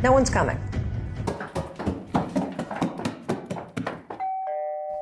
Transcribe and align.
No 0.00 0.12
one's 0.12 0.30
coming. 0.32 0.56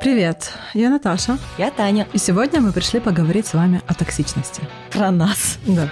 Привет, 0.01 0.53
я 0.73 0.89
Наташа. 0.89 1.37
Я 1.59 1.71
Таня. 1.71 2.07
И 2.15 2.19
сегодня 2.19 2.61
мы 2.63 2.73
пришли 2.73 3.01
поговорить 3.01 3.47
с 3.47 3.55
вами 3.55 3.83
о 3.87 3.93
токсичности. 3.93 4.63
Про 4.91 5.11
нас. 5.11 5.59
Да. 5.67 5.91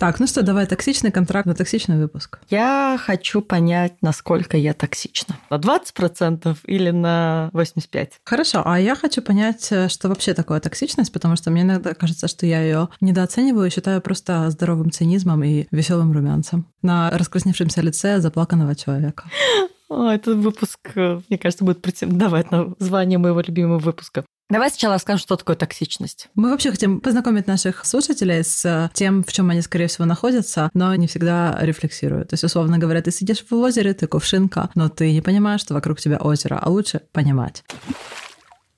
Так, 0.00 0.18
ну 0.18 0.26
что, 0.26 0.42
давай 0.42 0.66
токсичный 0.66 1.10
контракт 1.10 1.44
на 1.44 1.54
токсичный 1.54 1.98
выпуск. 1.98 2.38
Я 2.48 2.98
хочу 2.98 3.42
понять, 3.42 3.92
насколько 4.00 4.56
я 4.56 4.72
токсична. 4.72 5.36
На 5.50 5.56
20% 5.56 6.56
или 6.64 6.90
на 6.90 7.50
85%? 7.52 8.12
Хорошо, 8.24 8.62
а 8.64 8.80
я 8.80 8.96
хочу 8.96 9.20
понять, 9.20 9.70
э, 9.70 9.90
что 9.90 10.08
вообще 10.08 10.32
такое 10.32 10.58
токсичность, 10.58 11.12
потому 11.12 11.36
что 11.36 11.50
мне 11.50 11.62
иногда 11.62 11.92
кажется, 11.92 12.28
что 12.28 12.46
я 12.46 12.62
ее 12.62 12.88
недооцениваю 13.02 13.66
и 13.66 13.70
считаю 13.70 14.00
просто 14.00 14.48
здоровым 14.48 14.90
цинизмом 14.90 15.44
и 15.44 15.66
веселым 15.70 16.12
румянцем 16.12 16.64
на 16.80 17.10
раскрасневшемся 17.10 17.82
лице 17.82 18.20
заплаканного 18.20 18.74
человека. 18.74 19.24
О, 19.90 20.08
этот 20.08 20.38
выпуск, 20.38 20.78
э, 20.94 21.20
мне 21.28 21.36
кажется, 21.36 21.62
будет 21.62 21.82
претендовать 21.82 22.50
на 22.50 22.72
звание 22.78 23.18
моего 23.18 23.42
любимого 23.42 23.78
выпуска. 23.78 24.24
Давай 24.50 24.68
сначала 24.68 24.94
расскажем, 24.94 25.20
что 25.20 25.36
такое 25.36 25.54
токсичность. 25.54 26.28
Мы 26.34 26.50
вообще 26.50 26.72
хотим 26.72 27.00
познакомить 27.00 27.46
наших 27.46 27.86
слушателей 27.86 28.42
с 28.42 28.64
э, 28.64 28.90
тем, 28.92 29.22
в 29.22 29.32
чем 29.32 29.48
они, 29.48 29.62
скорее 29.62 29.86
всего, 29.86 30.06
находятся, 30.06 30.70
но 30.74 30.92
не 30.96 31.06
всегда 31.06 31.56
рефлексируют. 31.60 32.30
То 32.30 32.34
есть, 32.34 32.42
условно 32.42 32.76
говоря, 32.76 33.00
ты 33.00 33.12
сидишь 33.12 33.44
в 33.48 33.54
озере, 33.54 33.94
ты 33.94 34.08
кувшинка, 34.08 34.68
но 34.74 34.88
ты 34.88 35.12
не 35.12 35.20
понимаешь, 35.20 35.60
что 35.60 35.74
вокруг 35.74 36.00
тебя 36.00 36.16
озеро, 36.16 36.58
а 36.60 36.68
лучше 36.68 37.02
понимать. 37.12 37.62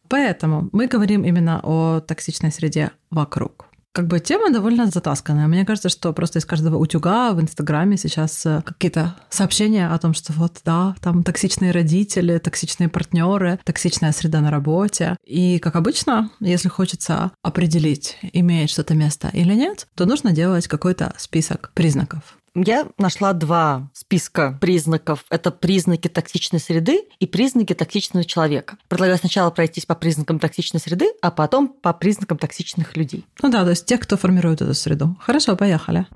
Поэтому 0.09 0.69
мы 0.73 0.89
говорим 0.89 1.25
именно 1.25 1.61
о 1.63 2.01
токсичной 2.01 2.53
среде 2.53 2.91
вокруг. 3.11 3.72
Как 3.93 4.07
бы 4.07 4.21
тема 4.21 4.51
довольно 4.51 4.87
затасканная. 4.87 5.49
Мне 5.49 5.67
кажется, 5.67 5.91
что 5.91 6.15
просто 6.15 6.39
из 6.39 6.47
каждого 6.47 6.79
утюга 6.79 7.33
в 7.33 7.43
Инстаграме 7.43 7.99
сейчас 7.99 8.47
э, 8.47 8.63
какие-то 8.65 9.17
сообщения 9.29 9.87
о 9.87 9.99
том, 9.99 10.15
что 10.15 10.33
вот, 10.33 10.61
да, 10.65 10.97
там 11.03 11.23
токсичные 11.23 11.73
родители, 11.73 12.39
токсичные 12.39 12.89
партнеры, 12.89 13.61
токсичная 13.65 14.13
среда 14.13 14.41
на 14.41 14.51
работе. 14.51 15.17
И, 15.27 15.59
как 15.59 15.77
обычно, 15.77 16.31
если 16.41 16.69
хочется 16.71 17.33
определить, 17.43 18.17
имеет 18.33 18.71
что-то 18.71 18.95
место 18.95 19.29
или 19.29 19.53
нет, 19.53 19.87
то 19.95 20.07
нужно 20.07 20.33
делать 20.33 20.69
какой-то 20.69 21.13
список 21.19 21.73
признаков. 21.75 22.39
Я 22.55 22.89
нашла 22.99 23.33
два 23.33 23.89
списка 23.95 24.59
признаков. 24.61 25.25
Это 25.31 25.51
признаки 25.51 26.09
токсичной 26.09 26.61
среды 26.61 27.05
и 27.19 27.27
признаки 27.27 27.73
токсичного 27.73 28.25
человека. 28.25 28.77
Предлагаю 28.89 29.19
сначала 29.19 29.51
пройтись 29.51 29.87
по 29.87 29.95
признакам 29.95 30.39
токсичной 30.39 30.81
среды, 30.81 31.13
а 31.23 31.31
потом 31.31 31.69
по 31.69 31.95
признакам 31.95 32.37
токсичных 32.37 32.95
людей. 32.97 33.25
Ну 33.41 33.51
да, 33.51 33.65
то 33.65 33.71
есть 33.71 33.87
тех, 33.87 34.01
кто 34.01 34.19
формирует 34.19 34.61
эту 34.61 34.75
среду. 34.75 35.17
Хорошо, 35.21 35.57
поехали. 35.57 36.07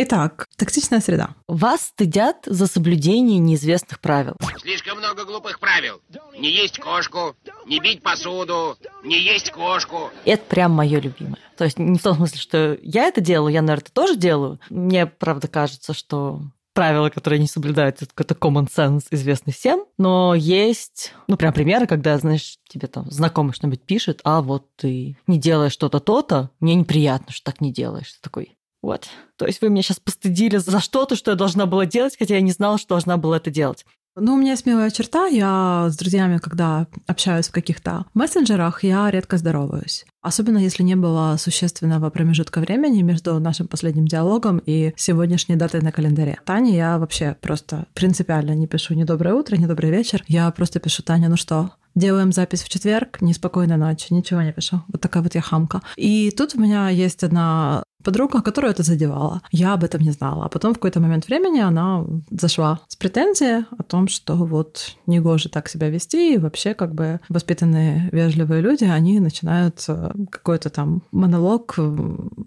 Итак, 0.00 0.46
токсичная 0.56 1.00
среда. 1.00 1.34
Вас 1.48 1.86
стыдят 1.86 2.44
за 2.46 2.68
соблюдение 2.68 3.40
неизвестных 3.40 3.98
правил. 3.98 4.36
Слишком 4.58 4.98
много 4.98 5.24
глупых 5.24 5.58
правил. 5.58 6.00
Не 6.38 6.52
есть 6.52 6.78
кошку, 6.78 7.34
не 7.66 7.80
бить 7.80 8.00
посуду, 8.00 8.76
не 9.02 9.18
есть 9.18 9.50
кошку. 9.50 10.10
Это 10.24 10.44
прям 10.44 10.70
мое 10.70 11.00
любимое. 11.00 11.40
То 11.56 11.64
есть 11.64 11.80
не 11.80 11.98
в 11.98 12.02
том 12.02 12.14
смысле, 12.14 12.38
что 12.38 12.78
я 12.80 13.06
это 13.06 13.20
делаю, 13.20 13.52
я, 13.52 13.60
наверное, 13.60 13.82
это 13.82 13.92
тоже 13.92 14.14
делаю. 14.14 14.60
Мне, 14.70 15.06
правда, 15.06 15.48
кажется, 15.48 15.94
что 15.94 16.42
правила, 16.74 17.10
которые 17.10 17.40
не 17.40 17.48
соблюдают, 17.48 18.00
это 18.00 18.14
какой-то 18.14 18.34
common 18.34 18.68
sense, 18.72 19.06
известный 19.10 19.52
всем. 19.52 19.84
Но 19.98 20.36
есть, 20.36 21.12
ну, 21.26 21.36
прям 21.36 21.52
примеры, 21.52 21.88
когда, 21.88 22.16
знаешь, 22.18 22.58
тебе 22.68 22.86
там 22.86 23.10
знакомый 23.10 23.52
что-нибудь 23.52 23.82
пишет, 23.82 24.20
а 24.22 24.42
вот 24.42 24.68
ты 24.76 25.18
не 25.26 25.40
делаешь 25.40 25.72
что-то 25.72 25.98
то-то, 25.98 26.50
мне 26.60 26.76
неприятно, 26.76 27.32
что 27.32 27.50
так 27.50 27.60
не 27.60 27.72
делаешь. 27.72 28.12
Ты 28.12 28.18
такой, 28.22 28.57
вот. 28.82 29.08
То 29.36 29.46
есть 29.46 29.60
вы 29.60 29.70
меня 29.70 29.82
сейчас 29.82 30.00
постыдили 30.00 30.56
за 30.56 30.80
что-то, 30.80 31.16
что 31.16 31.30
я 31.30 31.36
должна 31.36 31.66
была 31.66 31.86
делать, 31.86 32.16
хотя 32.18 32.34
я 32.34 32.40
не 32.40 32.52
знала, 32.52 32.78
что 32.78 32.90
должна 32.90 33.16
была 33.16 33.38
это 33.38 33.50
делать. 33.50 33.84
Ну, 34.20 34.34
у 34.34 34.36
меня 34.36 34.56
смелая 34.56 34.90
черта. 34.90 35.26
Я 35.26 35.86
с 35.90 35.96
друзьями, 35.96 36.38
когда 36.38 36.88
общаюсь 37.06 37.48
в 37.48 37.52
каких-то 37.52 38.04
мессенджерах, 38.14 38.82
я 38.82 39.08
редко 39.12 39.36
здороваюсь. 39.36 40.04
Особенно 40.22 40.58
если 40.58 40.82
не 40.82 40.96
было 40.96 41.36
существенного 41.38 42.10
промежутка 42.10 42.58
времени 42.58 43.02
между 43.02 43.38
нашим 43.38 43.68
последним 43.68 44.06
диалогом 44.06 44.60
и 44.66 44.92
сегодняшней 44.96 45.54
датой 45.54 45.82
на 45.82 45.92
календаре. 45.92 46.40
Тане 46.44 46.76
я 46.76 46.98
вообще 46.98 47.36
просто 47.40 47.86
принципиально 47.94 48.56
не 48.56 48.66
пишу 48.66 48.94
ни 48.94 49.04
доброе 49.04 49.34
утро, 49.34 49.56
ни 49.56 49.66
добрый 49.66 49.90
вечер. 49.90 50.24
Я 50.26 50.50
просто 50.50 50.80
пишу, 50.80 51.04
Таня, 51.04 51.28
ну 51.28 51.36
что, 51.36 51.70
Делаем 51.94 52.30
запись 52.30 52.62
в 52.62 52.68
четверг, 52.68 53.20
неспокойной 53.20 53.76
ночи, 53.76 54.12
ничего 54.12 54.40
не 54.42 54.52
пишу. 54.52 54.82
Вот 54.86 55.00
такая 55.00 55.20
вот 55.20 55.34
я 55.34 55.40
хамка. 55.40 55.82
И 55.96 56.30
тут 56.30 56.54
у 56.54 56.60
меня 56.60 56.88
есть 56.90 57.24
одна 57.24 57.82
подруга, 58.02 58.42
которую 58.42 58.70
это 58.70 58.82
задевала. 58.82 59.42
Я 59.50 59.74
об 59.74 59.84
этом 59.84 60.00
не 60.00 60.10
знала. 60.10 60.44
А 60.44 60.48
потом 60.48 60.72
в 60.72 60.74
какой-то 60.74 61.00
момент 61.00 61.26
времени 61.26 61.60
она 61.60 62.04
зашла 62.30 62.80
с 62.88 62.96
претензией 62.96 63.64
о 63.76 63.82
том, 63.82 64.08
что 64.08 64.34
вот 64.36 64.96
негоже 65.06 65.48
так 65.48 65.68
себя 65.68 65.88
вести, 65.90 66.34
и 66.34 66.38
вообще 66.38 66.74
как 66.74 66.94
бы 66.94 67.20
воспитанные, 67.28 68.08
вежливые 68.12 68.62
люди, 68.62 68.84
они 68.84 69.20
начинают 69.20 69.84
э, 69.88 70.10
какой-то 70.30 70.70
там 70.70 71.02
монолог, 71.12 71.76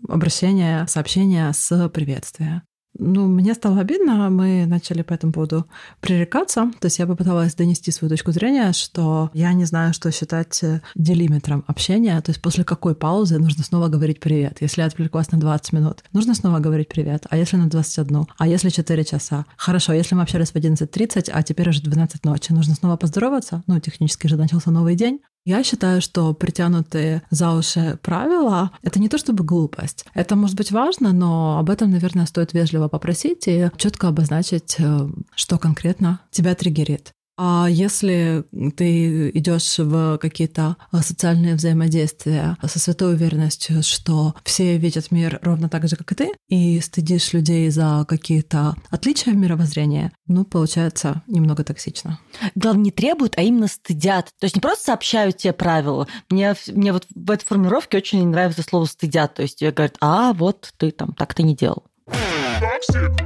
обращения, 0.07 0.85
сообщения 0.87 1.51
с 1.53 1.89
приветствия. 1.89 2.63
Ну, 2.97 3.27
мне 3.27 3.53
стало 3.53 3.79
обидно, 3.79 4.29
мы 4.29 4.65
начали 4.65 5.01
по 5.01 5.13
этому 5.13 5.31
поводу 5.31 5.65
пререкаться. 6.01 6.71
То 6.79 6.87
есть 6.87 6.99
я 6.99 7.07
попыталась 7.07 7.55
донести 7.55 7.89
свою 7.91 8.09
точку 8.09 8.31
зрения, 8.31 8.73
что 8.73 9.29
я 9.33 9.53
не 9.53 9.65
знаю, 9.65 9.93
что 9.93 10.11
считать 10.11 10.61
э, 10.63 10.81
делиметром 10.95 11.63
общения. 11.67 12.19
То 12.21 12.31
есть 12.31 12.41
после 12.41 12.63
какой 12.63 12.93
паузы 12.93 13.39
нужно 13.39 13.63
снова 13.63 13.87
говорить 13.87 14.19
«привет». 14.19 14.57
Если 14.59 14.81
я 14.81 14.87
отвлеклась 14.87 15.31
на 15.31 15.39
20 15.39 15.73
минут, 15.73 16.03
нужно 16.11 16.35
снова 16.35 16.59
говорить 16.59 16.89
«привет». 16.89 17.25
А 17.29 17.37
если 17.37 17.55
на 17.55 17.69
21? 17.69 18.25
А 18.37 18.47
если 18.47 18.69
4 18.69 19.03
часа? 19.05 19.45
Хорошо, 19.55 19.93
если 19.93 20.15
мы 20.15 20.23
общались 20.23 20.51
в 20.51 20.55
11.30, 20.55 21.31
а 21.31 21.43
теперь 21.43 21.69
уже 21.69 21.81
12 21.81 22.25
ночи, 22.25 22.51
нужно 22.51 22.75
снова 22.75 22.97
поздороваться? 22.97 23.63
Ну, 23.67 23.79
технически 23.79 24.27
же 24.27 24.35
начался 24.35 24.69
новый 24.69 24.95
день. 24.95 25.21
Я 25.43 25.63
считаю, 25.63 26.01
что 26.01 26.33
притянутые 26.33 27.23
за 27.31 27.51
уши 27.53 27.97
правила— 28.03 28.71
это 28.83 28.99
не 28.99 29.09
то 29.09 29.17
чтобы 29.17 29.43
глупость. 29.43 30.05
Это 30.13 30.35
может 30.35 30.55
быть 30.55 30.71
важно, 30.71 31.13
но 31.13 31.57
об 31.57 31.71
этом, 31.71 31.89
наверное, 31.89 32.27
стоит 32.27 32.53
вежливо 32.53 32.89
попросить 32.89 33.47
и 33.47 33.71
четко 33.77 34.09
обозначить, 34.09 34.75
э, 34.77 35.09
что 35.35 35.57
конкретно 35.57 36.19
тебя 36.29 36.53
триггерит. 36.53 37.13
А 37.43 37.65
если 37.67 38.43
ты 38.77 39.31
идешь 39.31 39.79
в 39.79 40.19
какие-то 40.19 40.77
социальные 40.93 41.55
взаимодействия 41.55 42.55
со 42.63 42.77
святой 42.77 43.15
уверенностью, 43.15 43.81
что 43.81 44.35
все 44.43 44.77
видят 44.77 45.09
мир 45.09 45.39
ровно 45.41 45.67
так 45.67 45.87
же, 45.87 45.95
как 45.95 46.11
и 46.11 46.15
ты, 46.15 46.31
и 46.49 46.79
стыдишь 46.81 47.33
людей 47.33 47.67
за 47.71 48.05
какие-то 48.07 48.75
отличия 48.91 49.33
в 49.33 49.37
мировоззрении, 49.37 50.11
ну, 50.27 50.45
получается 50.45 51.23
немного 51.25 51.63
токсично. 51.63 52.19
Главное, 52.53 52.83
не 52.83 52.91
требуют, 52.91 53.33
а 53.37 53.41
именно 53.41 53.67
стыдят. 53.67 54.29
То 54.39 54.45
есть 54.45 54.55
не 54.55 54.61
просто 54.61 54.85
сообщают 54.85 55.37
тебе 55.37 55.53
правила. 55.53 56.07
Мне, 56.29 56.53
мне 56.67 56.93
вот 56.93 57.07
в 57.09 57.31
этой 57.31 57.45
формулировке 57.45 57.97
очень 57.97 58.27
нравится 58.27 58.61
слово 58.61 58.85
«стыдят». 58.85 59.33
То 59.33 59.41
есть 59.41 59.63
говорят, 59.63 59.95
а 59.99 60.33
вот 60.33 60.71
ты 60.77 60.91
там 60.91 61.13
так 61.13 61.33
ты 61.33 61.41
не 61.41 61.55
делал. 61.55 61.85
Toxic. 62.07 63.19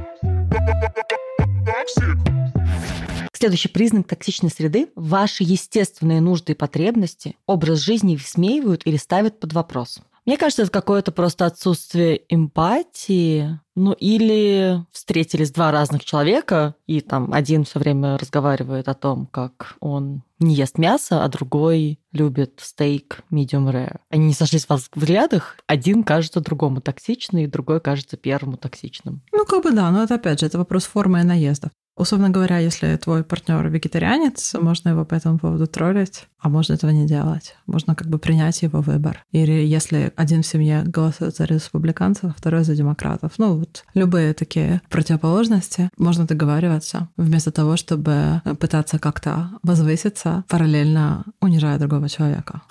Toxic. 1.66 3.05
Следующий 3.36 3.68
признак 3.68 4.06
токсичной 4.06 4.48
среды– 4.48 4.88
ваши 4.94 5.44
естественные 5.44 6.22
нужды 6.22 6.52
и 6.52 6.56
потребности, 6.56 7.36
образ 7.46 7.80
жизни 7.80 8.16
высмеивают 8.16 8.80
или 8.86 8.96
ставят 8.96 9.40
под 9.40 9.52
вопрос. 9.52 10.00
Мне 10.24 10.38
кажется, 10.38 10.62
это 10.62 10.70
какое-то 10.70 11.12
просто 11.12 11.44
отсутствие 11.44 12.22
эмпатии. 12.30 13.60
Ну, 13.74 13.92
или 13.92 14.82
встретились 14.90 15.50
два 15.50 15.70
разных 15.70 16.02
человека, 16.02 16.76
и 16.86 17.02
там 17.02 17.30
один 17.34 17.64
все 17.64 17.78
время 17.78 18.16
разговаривает 18.16 18.88
о 18.88 18.94
том, 18.94 19.26
как 19.26 19.76
он 19.80 20.22
не 20.38 20.54
ест 20.54 20.78
мясо, 20.78 21.22
а 21.22 21.28
другой 21.28 22.00
любит 22.12 22.60
стейк 22.62 23.22
medium 23.30 23.70
rare. 23.70 23.98
Они 24.08 24.28
не 24.28 24.32
сошлись 24.32 24.64
в 24.64 24.74
взглядах, 24.74 25.58
один 25.66 26.04
кажется 26.04 26.40
другому 26.40 26.80
токсичным, 26.80 27.42
и 27.42 27.46
другой 27.46 27.82
кажется 27.82 28.16
первому 28.16 28.56
токсичным. 28.56 29.20
Ну, 29.30 29.44
как 29.44 29.62
бы 29.62 29.72
да, 29.72 29.90
но 29.90 30.04
это 30.04 30.14
опять 30.14 30.40
же, 30.40 30.46
это 30.46 30.56
вопрос 30.56 30.86
формы 30.86 31.20
и 31.20 31.24
наездов. 31.24 31.70
Условно 31.96 32.28
говоря, 32.28 32.58
если 32.58 32.94
твой 32.96 33.24
партнер 33.24 33.66
вегетарианец, 33.68 34.54
можно 34.54 34.90
его 34.90 35.04
по 35.06 35.14
этому 35.14 35.38
поводу 35.38 35.66
троллить, 35.66 36.26
а 36.38 36.50
можно 36.50 36.74
этого 36.74 36.90
не 36.90 37.06
делать. 37.06 37.56
Можно 37.66 37.94
как 37.94 38.08
бы 38.08 38.18
принять 38.18 38.62
его 38.62 38.82
выбор. 38.82 39.24
Или 39.32 39.52
если 39.52 40.12
один 40.14 40.42
в 40.42 40.46
семье 40.46 40.82
голосует 40.84 41.36
за 41.36 41.44
республиканцев, 41.44 42.24
а 42.24 42.34
второй 42.36 42.64
за 42.64 42.76
демократов. 42.76 43.32
Ну 43.38 43.56
вот 43.56 43.84
любые 43.94 44.34
такие 44.34 44.82
противоположности. 44.90 45.88
Можно 45.96 46.26
договариваться 46.26 47.08
вместо 47.16 47.50
того, 47.50 47.76
чтобы 47.76 48.42
пытаться 48.60 48.98
как-то 48.98 49.50
возвыситься, 49.62 50.44
параллельно 50.48 51.24
унижая 51.40 51.78
другого 51.78 52.10
человека. 52.10 52.62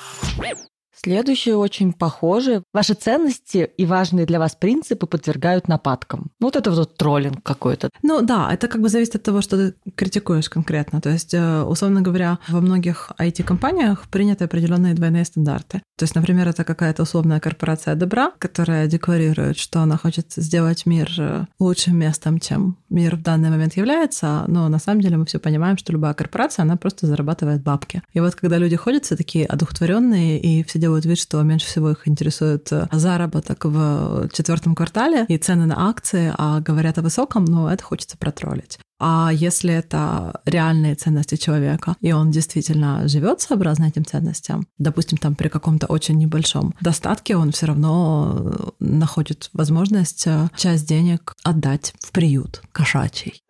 Следующее 0.96 1.58
очень 1.58 1.94
похоже. 1.94 2.64
Ваши 2.74 2.94
ценности 2.94 3.70
и 3.78 3.86
важные 3.86 4.26
для 4.26 4.40
вас 4.40 4.56
принципы 4.56 5.08
подвергают 5.08 5.68
нападкам. 5.68 6.32
Вот 6.40 6.56
это 6.56 6.72
вот 6.72 6.96
троллинг 6.98 7.44
какой-то. 7.44 7.90
Ну 8.02 8.22
да, 8.22 8.54
это 8.54 8.68
как 8.68 8.82
бы 8.82 8.90
зависит 8.90 9.16
от 9.16 9.24
того, 9.24 9.42
что 9.42 9.58
ты 9.58 9.92
критикуешь 9.96 10.50
конкретно. 10.50 11.02
То 11.02 11.10
есть, 11.10 11.34
э, 11.34 11.64
условно 11.64 12.02
говоря, 12.02 12.40
во 12.48 12.62
многих 12.62 13.12
IT-компаниях 13.20 14.08
приняты 14.10 14.46
определенные 14.46 14.94
двойные 14.94 15.26
стандарты. 15.26 15.82
То 15.98 16.04
есть, 16.04 16.16
например, 16.16 16.48
это 16.48 16.64
какая-то 16.64 17.04
условная 17.04 17.40
корпорация 17.40 17.96
добра, 17.96 18.32
которая 18.40 18.88
декларирует, 18.88 19.58
что 19.58 19.82
она 19.82 19.98
хочет 19.98 20.34
сделать 20.36 20.86
мир 20.86 21.10
э, 21.18 21.46
лучшим 21.60 21.98
местом, 21.98 22.40
чем 22.40 22.78
мир 22.90 23.16
в 23.16 23.22
данный 23.22 23.50
момент 23.50 23.78
является, 23.78 24.46
но 24.48 24.70
на 24.70 24.80
самом 24.80 25.02
деле 25.02 25.18
мы 25.18 25.26
все 25.26 25.40
понимаем, 25.40 25.78
что 25.78 25.92
любая 25.94 26.14
корпорация, 26.14 26.64
она 26.64 26.78
просто 26.78 27.08
зарабатывает 27.08 27.64
бабки. 27.64 28.02
И 28.14 28.20
вот 28.20 28.36
когда 28.36 28.58
люди 28.58 28.76
ходят 28.76 29.06
все 29.06 29.16
такие 29.16 29.46
одухотворенные 29.46 30.40
и 30.40 30.64
все 30.64 30.80
делают 30.86 31.06
вид, 31.06 31.18
что 31.18 31.42
меньше 31.42 31.66
всего 31.66 31.90
их 31.92 32.08
интересует 32.08 32.72
э, 32.72 32.88
заработок 32.92 33.66
в 33.66 34.30
четвертом 34.32 34.76
квартале 34.76 35.26
и 35.28 35.38
цены 35.38 35.66
на 35.66 35.90
акции, 35.90 36.32
а 36.38 36.60
говорят 36.60 37.00
о 37.00 37.02
высоком, 37.02 37.46
ну, 37.46 37.68
это 37.68 37.84
хочется 37.84 38.18
протроллить. 38.18 38.78
А 39.00 39.32
если 39.34 39.74
это 39.74 40.42
реальные 40.46 40.96
ценности 40.96 41.36
человека, 41.36 41.96
и 42.02 42.12
он 42.14 42.32
действительно 42.32 43.08
живет 43.08 43.42
сообразно 43.42 43.86
этим 43.86 44.06
ценностям, 44.06 44.68
допустим, 44.78 45.18
там 45.18 45.36
при 45.36 45.50
каком-то 45.50 45.88
очень 45.88 46.18
небольшом 46.18 46.76
достатке, 46.80 47.36
он 47.36 47.52
все 47.52 47.66
равно 47.66 48.74
находит 48.80 49.50
возможность 49.54 50.28
э, 50.28 50.50
часть 50.56 50.88
денег 50.88 51.34
отдать 51.44 51.94
в 52.00 52.12
приют 52.12 52.62
кошачий 52.72 53.42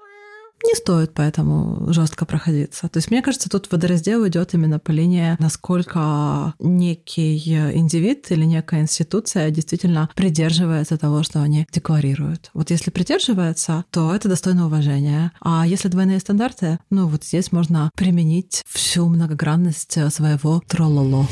не 0.66 0.76
стоит 0.76 1.14
поэтому 1.14 1.92
жестко 1.94 2.26
проходиться. 2.26 2.88
То 2.90 2.98
есть, 2.98 3.12
мне 3.12 3.22
кажется, 3.22 3.50
тут 3.50 3.72
водораздел 3.72 4.28
идет 4.28 4.54
именно 4.54 4.80
по 4.80 4.92
линии, 4.92 5.36
насколько 5.40 6.54
некий 6.60 7.38
индивид 7.38 8.32
или 8.32 8.46
некая 8.46 8.82
институция 8.82 9.50
действительно 9.52 10.10
придерживается 10.16 10.98
того, 10.98 11.24
что 11.24 11.42
они 11.42 11.68
декларируют. 11.72 12.50
Вот 12.54 12.72
если 12.72 12.92
придерживается, 12.92 13.86
то 13.92 14.14
это 14.14 14.28
достойно 14.28 14.66
уважения. 14.66 15.32
А 15.42 15.66
если 15.68 15.88
двойные 15.88 16.20
стандарты, 16.20 16.80
ну 16.90 17.08
вот 17.08 17.24
здесь 17.24 17.52
можно 17.52 17.92
применить 17.96 18.64
всю 18.68 19.08
многогранность 19.08 19.98
своего 20.12 20.62
троллоло. 20.68 21.28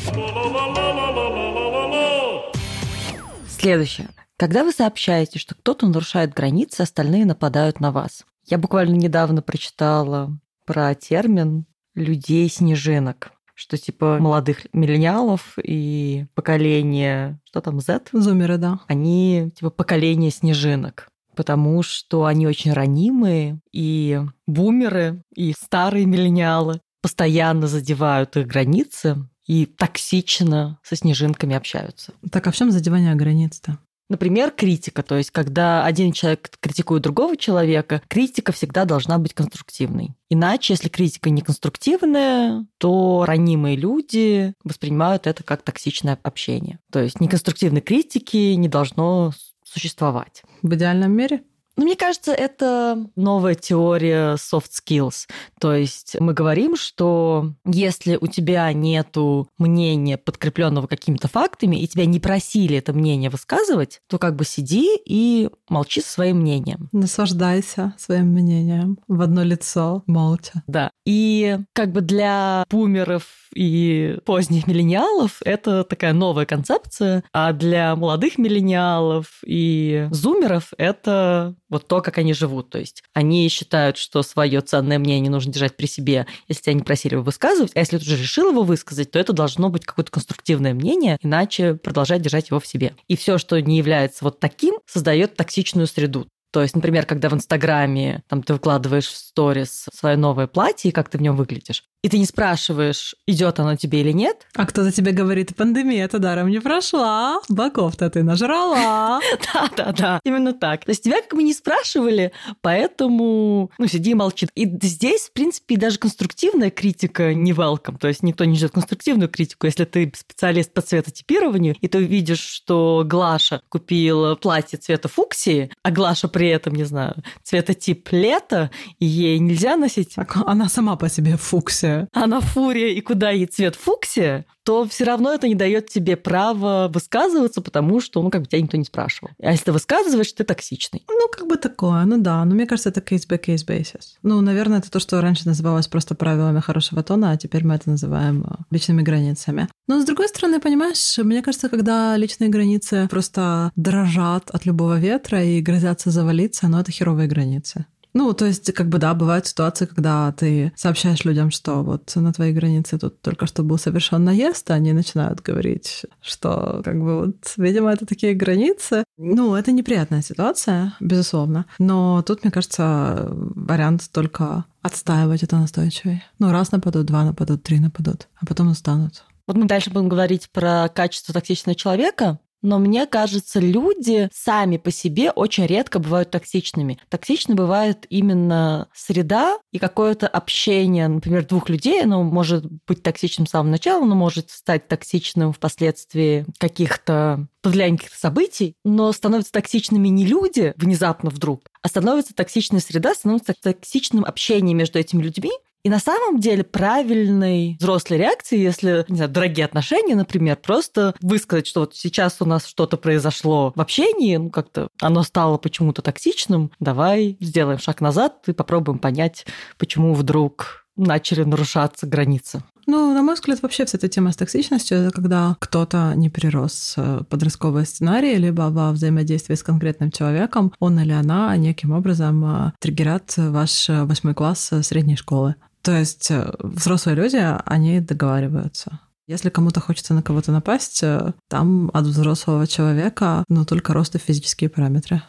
Следующее. 3.60 4.10
Когда 4.38 4.64
вы 4.64 4.72
сообщаете, 4.72 5.40
что 5.40 5.56
кто-то 5.56 5.88
нарушает 5.88 6.34
границы, 6.34 6.82
остальные 6.82 7.26
нападают 7.26 7.80
на 7.80 7.92
вас. 7.92 8.26
Я 8.46 8.58
буквально 8.58 8.96
недавно 8.96 9.42
прочитала 9.42 10.38
про 10.66 10.94
термин 10.96 11.66
людей-снежинок 11.96 13.32
что 13.56 13.78
типа 13.78 14.18
молодых 14.20 14.66
миллениалов 14.74 15.60
и 15.64 16.26
поколение, 16.34 17.40
что 17.46 17.62
там, 17.62 17.80
Z? 17.80 18.02
Зумеры, 18.12 18.58
да. 18.58 18.80
Они 18.88 19.52
типа 19.56 19.70
поколение 19.70 20.32
снежинок 20.32 21.08
потому 21.36 21.84
что 21.84 22.26
они 22.26 22.48
очень 22.48 22.74
ранимые, 22.74 23.60
и 23.72 24.22
бумеры, 24.48 25.24
и 25.36 25.54
старые 25.54 26.06
миллениалы 26.06 26.80
постоянно 27.02 27.68
задевают 27.68 28.38
их 28.38 28.48
границы 28.48 29.18
и 29.46 29.66
токсично 29.66 30.80
со 30.84 30.96
снежинками 30.96 31.56
общаются. 31.56 32.14
Так 32.32 32.48
а 32.48 32.52
в 32.52 32.56
чем 32.56 32.72
задевание 32.72 33.16
границ-то? 33.16 33.78
Например, 34.10 34.52
критика, 34.52 35.02
то 35.02 35.16
есть 35.16 35.32
когда 35.32 35.86
один 35.86 36.12
человек 36.12 36.52
критикует 36.60 37.04
другого 37.04 37.38
человека, 37.38 38.02
критика 38.08 38.52
всегда 38.52 38.86
должна 38.86 39.18
быть 39.18 39.34
конструктивной. 39.34 40.12
Иначе, 40.30 40.74
если 40.74 40.90
критика 40.90 41.30
не 41.30 41.42
конструктивная, 41.42 42.66
то 42.78 43.24
ранимые 43.26 43.76
люди 43.76 44.54
воспринимают 44.64 45.26
это 45.26 45.44
как 45.44 45.62
токсичное 45.64 46.20
общение. 46.22 46.80
То 46.92 47.02
есть 47.02 47.22
неконструктивной 47.22 47.82
критики 47.82 48.54
не 48.54 48.68
должно 48.68 49.32
существовать. 49.64 50.44
В 50.62 50.74
идеальном 50.76 51.12
мире? 51.12 51.44
Ну, 51.76 51.86
мне 51.86 51.96
кажется, 51.96 52.34
это 52.34 53.08
новая 53.16 53.56
теория 53.56 54.36
soft 54.36 54.72
skills. 54.72 55.28
То 55.60 55.74
есть 55.74 56.16
мы 56.20 56.34
говорим, 56.34 56.76
что 56.76 57.54
если 57.66 58.18
у 58.20 58.28
тебя 58.28 58.72
нету 58.74 59.50
мнения, 59.58 60.18
подкрепленного 60.18 60.88
какими-то 60.88 61.28
фактами, 61.28 61.78
и 61.78 61.88
тебя 61.88 62.06
не 62.06 62.20
просили 62.20 62.78
это 62.78 62.94
мнение 62.94 63.30
высказывать, 63.30 64.02
то 64.08 64.20
как 64.20 64.36
бы 64.36 64.46
сиди 64.46 65.00
и 65.06 65.50
молчи 65.70 66.02
со 66.02 66.12
своим 66.12 66.38
мнением. 66.42 66.90
Наслаждайся 66.92 67.94
своим 67.98 68.28
мнением 68.28 69.00
в 69.08 69.22
одно 69.22 69.44
лицо, 69.44 70.04
молча. 70.06 70.64
Да. 70.68 70.92
И 71.06 71.58
как 71.74 71.92
бы 71.92 72.02
для 72.02 72.66
бумеров 72.70 73.24
и 73.56 74.18
поздних 74.26 74.68
миллениалов 74.68 75.40
это 75.44 75.84
такая 75.84 76.14
новая 76.14 76.46
концепция, 76.46 77.24
а 77.32 77.54
для 77.54 77.96
молодых 77.96 78.38
миллениалов 78.38 79.28
и 79.46 80.08
зумеров 80.12 80.74
это 80.78 81.56
вот 81.74 81.88
то, 81.88 82.02
как 82.02 82.18
они 82.18 82.34
живут. 82.34 82.70
То 82.70 82.80
есть 82.80 83.04
они 83.14 83.50
считают, 83.50 83.98
что 83.98 84.24
свое 84.24 84.62
ценное 84.62 85.00
мнение 85.00 85.30
нужно 85.30 85.52
держать 85.52 85.76
при 85.76 85.88
себе, 85.88 86.26
если 86.48 86.64
тебя 86.64 86.74
не 86.74 86.84
просили 86.84 87.16
его 87.16 87.24
высказывать, 87.24 87.72
а 87.76 87.80
если 87.80 87.98
ты 87.98 88.06
уже 88.06 88.18
решил 88.18 88.50
его 88.50 88.64
высказать, 88.64 89.12
то 89.12 89.20
это 89.20 89.34
должно 89.34 89.70
быть 89.70 89.86
какое-то 89.86 90.12
конструктивное 90.12 90.74
мнение, 90.74 91.18
иначе 91.22 91.76
продолжать 91.76 92.22
держать 92.22 92.50
его 92.50 92.60
в 92.60 92.68
себе. 92.68 92.96
И 93.08 93.18
все, 93.18 93.38
что 93.38 93.60
не 93.62 93.78
является 93.78 94.24
вот 94.24 94.40
таким, 94.40 94.78
создает 94.86 95.36
токсичную 95.36 95.88
среду. 95.88 96.28
То 96.54 96.62
есть, 96.62 96.76
например, 96.76 97.08
когда 97.08 97.30
в 97.30 97.34
Инстаграме 97.34 98.22
там 98.30 98.44
ты 98.44 98.54
выкладываешь 98.54 99.08
в 99.08 99.18
сторис 99.18 99.88
свое 99.92 100.18
новое 100.18 100.46
платье 100.46 100.90
и 100.90 100.92
как 100.94 101.10
ты 101.10 101.18
в 101.18 101.22
нем 101.22 101.36
выглядишь, 101.36 101.84
и 102.04 102.10
ты 102.10 102.20
не 102.20 102.26
спрашиваешь, 102.26 103.16
идет 103.26 103.60
оно 103.62 103.78
тебе 103.78 104.02
или 104.02 104.12
нет. 104.12 104.46
А 104.56 104.66
кто-то 104.66 104.92
тебе 104.92 105.14
говорит, 105.14 105.56
пандемия-то 105.56 106.20
даром 106.20 106.50
не 106.50 106.60
прошла, 106.60 107.40
боков-то 107.48 108.10
ты 108.10 108.24
нажрала. 108.24 109.22
Да-да-да, 109.54 110.20
именно 110.26 110.54
так. 110.54 110.84
То 110.84 110.92
есть 110.92 111.04
тебя 111.04 111.22
как 111.22 111.34
бы 111.34 111.44
не 111.44 111.54
спрашивали, 111.54 112.34
поэтому, 112.62 113.72
ну, 113.78 113.88
сиди 113.88 114.12
и 114.12 114.16
молчи. 114.16 114.50
И 114.54 114.66
здесь, 114.86 115.30
в 115.30 115.32
принципе, 115.32 115.78
даже 115.78 115.98
конструктивная 115.98 116.72
критика 116.72 117.34
не 117.34 117.54
welcome. 117.54 117.98
То 117.98 118.10
есть 118.10 118.22
никто 118.22 118.44
не 118.44 118.58
ждет 118.58 118.74
конструктивную 118.74 119.30
критику. 119.30 119.66
Если 119.66 119.86
ты 119.86 120.12
специалист 120.14 120.74
по 120.74 120.82
цветотипированию, 120.82 121.78
и 121.80 121.88
ты 121.88 122.04
видишь, 122.04 122.42
что 122.44 123.04
Глаша 123.06 123.62
купила 123.70 124.36
платье 124.36 124.78
цвета 124.78 125.08
фуксии, 125.08 125.72
а 125.84 125.92
Глаша 125.92 126.28
при 126.28 126.50
этом, 126.50 126.76
не 126.76 126.84
знаю, 126.84 127.16
цветотип 127.44 128.10
лета, 128.12 128.72
и 129.00 129.06
ей 129.06 129.40
нельзя 129.40 129.78
носить... 129.78 130.16
Она 130.46 130.68
сама 130.68 130.98
по 130.98 131.08
себе 131.08 131.38
фуксия. 131.38 131.93
Она 132.12 132.40
фурия, 132.42 132.90
и 132.90 133.02
куда 133.02 133.32
ей 133.32 133.46
цвет 133.46 133.76
фуксия, 133.76 134.46
то 134.64 134.88
все 134.88 135.04
равно 135.04 135.34
это 135.34 135.48
не 135.48 135.56
дает 135.56 135.90
тебе 135.90 136.16
права 136.16 136.88
высказываться, 136.88 137.62
потому 137.62 138.00
что, 138.00 138.22
ну, 138.22 138.30
как 138.30 138.42
бы 138.42 138.48
тебя 138.48 138.62
никто 138.62 138.78
не 138.78 138.86
спрашивал. 138.86 139.32
А 139.42 139.52
если 139.52 139.66
ты 139.66 139.72
высказываешь, 139.74 140.32
ты 140.32 140.44
токсичный. 140.44 141.04
Ну, 141.10 141.28
как 141.32 141.48
бы 141.48 141.58
такое, 141.58 142.04
ну 142.06 142.18
да. 142.18 142.44
Но 142.46 142.56
мне 142.56 142.66
кажется, 142.66 142.90
это 142.90 143.02
case-by-case 143.02 143.66
basis. 143.68 144.16
Ну, 144.24 144.40
наверное, 144.42 144.80
это 144.80 144.90
то, 144.90 145.00
что 145.00 145.20
раньше 145.22 145.46
называлось 145.46 145.88
просто 145.88 146.16
правилами 146.16 146.62
хорошего 146.62 147.04
тона, 147.04 147.32
а 147.32 147.38
теперь 147.38 147.66
мы 147.66 147.76
это 147.76 147.90
называем 147.90 148.44
э, 148.44 148.64
личными 148.72 149.02
границами. 149.02 149.68
Но, 149.88 150.00
с 150.00 150.06
другой 150.06 150.30
стороны, 150.30 150.60
понимаешь, 150.60 151.18
мне 151.18 151.42
кажется, 151.42 151.68
когда 151.68 152.16
личные 152.16 152.50
границы 152.50 153.08
просто 153.10 153.72
дрожат 153.76 154.50
от 154.50 154.66
любого 154.66 154.98
ветра 154.98 155.44
и 155.44 155.62
грозятся 155.62 156.10
завалиться, 156.10 156.68
ну, 156.68 156.80
это 156.80 156.92
херовые 156.92 157.28
границы. 157.28 157.86
Ну, 158.14 158.34
то 158.34 158.46
есть, 158.46 158.72
как 158.74 158.90
бы, 158.90 159.00
да, 159.00 159.14
бывают 159.14 159.48
ситуации, 159.48 159.86
когда 159.86 160.32
ты 160.32 160.72
сообщаешь 160.76 161.26
людям, 161.26 161.52
что 161.52 161.84
вот 161.84 162.12
на 162.16 162.32
твоей 162.32 162.54
границе 162.54 163.00
тут 163.00 163.22
только 163.22 163.48
что 163.48 163.64
был 163.64 163.78
совершен 163.78 164.24
наезд, 164.24 164.70
а 164.70 164.76
они 164.76 164.94
начинают 164.94 165.42
говорить, 165.42 166.06
что, 166.22 166.82
как 166.84 167.00
бы, 167.00 167.26
вот, 167.26 167.54
видимо, 167.58 167.92
это 167.92 168.06
такие 168.06 168.34
границы. 168.34 169.04
Ну, 169.18 169.56
это 169.56 169.72
неприятная 169.72 170.22
ситуация, 170.22 170.94
безусловно. 171.00 171.66
Но 171.80 172.22
тут, 172.22 172.44
мне 172.44 172.52
кажется, 172.52 173.28
вариант 173.32 174.10
только 174.12 174.66
отстаивать 174.82 175.44
это 175.44 175.58
настойчивее. 175.58 176.24
Ну, 176.40 176.52
раз 176.52 176.72
нападут, 176.72 177.06
два 177.06 177.24
нападут, 177.24 177.64
три 177.64 177.80
нападут, 177.80 178.28
а 178.36 178.46
потом 178.46 178.70
устанут. 178.70 179.24
Вот 179.48 179.58
мы 179.58 179.66
дальше 179.66 179.90
будем 179.90 180.08
говорить 180.08 180.50
про 180.52 180.88
качество 180.88 181.34
токсичного 181.34 181.76
человека, 181.76 182.40
но 182.64 182.80
мне 182.80 183.06
кажется, 183.06 183.60
люди 183.60 184.30
сами 184.34 184.78
по 184.78 184.90
себе 184.90 185.30
очень 185.32 185.68
редко 185.68 186.00
бывают 186.00 186.32
токсичными. 186.32 186.98
Токсично 187.10 187.54
бывает 187.54 188.08
именно 188.10 188.88
среда 188.96 189.60
и 189.72 189.78
какое-то 189.78 190.28
общение, 190.28 191.08
например, 191.08 191.46
двух 191.46 191.70
людей. 191.70 192.04
Оно 192.04 192.24
может 192.24 192.66
быть 192.88 193.04
токсичным 193.04 193.46
с 193.46 193.52
самого 193.52 193.72
начала, 193.72 194.06
но 194.06 194.16
может 194.16 194.50
стать 194.50 194.88
токсичным 194.88 195.54
впоследствии 195.54 196.46
каких-то 196.58 197.48
влияния 197.64 197.98
каких-то 197.98 198.18
событий, 198.18 198.76
но 198.84 199.12
становятся 199.12 199.52
токсичными 199.52 200.08
не 200.08 200.26
люди 200.26 200.74
внезапно 200.78 201.30
вдруг, 201.30 201.62
а 201.82 201.88
становится 201.88 202.34
токсичная 202.34 202.80
среда, 202.80 203.14
становится 203.14 203.54
токсичным 203.62 204.26
общение 204.26 204.76
между 204.76 205.00
этими 205.00 205.22
людьми, 205.22 205.52
и 205.84 205.90
на 205.90 206.00
самом 206.00 206.40
деле 206.40 206.64
правильной 206.64 207.78
взрослой 207.80 208.18
реакции, 208.18 208.58
если, 208.58 209.06
не 209.10 209.18
знаю, 209.18 209.32
дорогие 209.32 209.66
отношения, 209.66 210.16
например, 210.16 210.56
просто 210.56 211.14
высказать, 211.22 211.68
что 211.68 211.82
вот 211.82 211.96
сейчас 211.96 212.38
у 212.40 212.46
нас 212.46 212.66
что-то 212.66 212.96
произошло 212.96 213.74
в 213.76 213.82
общении, 213.82 214.38
ну 214.38 214.50
как-то 214.50 214.88
оно 215.02 215.24
стало 215.24 215.58
почему-то 215.58 216.02
токсичным, 216.02 216.72
давай 216.80 217.38
сделаем 217.42 217.80
шаг 217.80 218.00
назад 218.00 218.44
и 218.48 218.54
попробуем 218.54 219.00
понять, 219.00 219.46
почему 219.78 220.14
вдруг 220.14 220.86
начали 220.96 221.44
нарушаться 221.44 222.08
границы. 222.08 222.64
Ну, 222.86 223.14
на 223.14 223.24
мой 223.24 223.36
взгляд, 223.36 223.62
вообще 223.62 223.86
вся 223.86 223.98
эта 223.98 224.08
тема 224.08 224.32
с 224.32 224.36
токсичностью— 224.36 224.98
это 225.00 225.12
когда 225.12 225.56
кто-то 225.60 226.14
не 226.16 226.30
перерос 226.30 226.96
э, 226.98 227.22
подростковый 227.30 227.86
сценарий, 227.86 228.36
либо 228.36 228.64
во 228.64 228.92
взаимодействии 228.92 229.56
с 229.56 229.64
конкретным 229.64 230.12
человеком 230.12 230.74
он 230.80 231.00
или 231.00 231.14
она 231.14 231.56
неким 231.56 231.92
образом 231.92 232.46
э, 232.46 232.72
триггерят 232.80 233.34
ваш 233.38 233.88
восьмой 233.88 234.34
класс 234.34 234.72
средней 234.82 235.16
школы. 235.16 235.56
То 235.84 235.92
есть 235.92 236.32
взрослые 236.60 237.16
люди, 237.16 237.38
они 237.66 238.00
договариваются. 238.00 239.00
Если 239.28 239.50
кому-то 239.50 239.80
хочется 239.80 240.14
на 240.14 240.22
кого-то 240.22 240.52
напасть, 240.52 241.04
там 241.50 241.92
от 241.94 242.06
взрослого 242.06 242.68
человека, 242.68 243.44
но 243.48 243.66
только 243.66 243.94
рост 243.94 244.16
и 244.16 244.18
физические 244.18 244.70
параметры. 244.70 245.22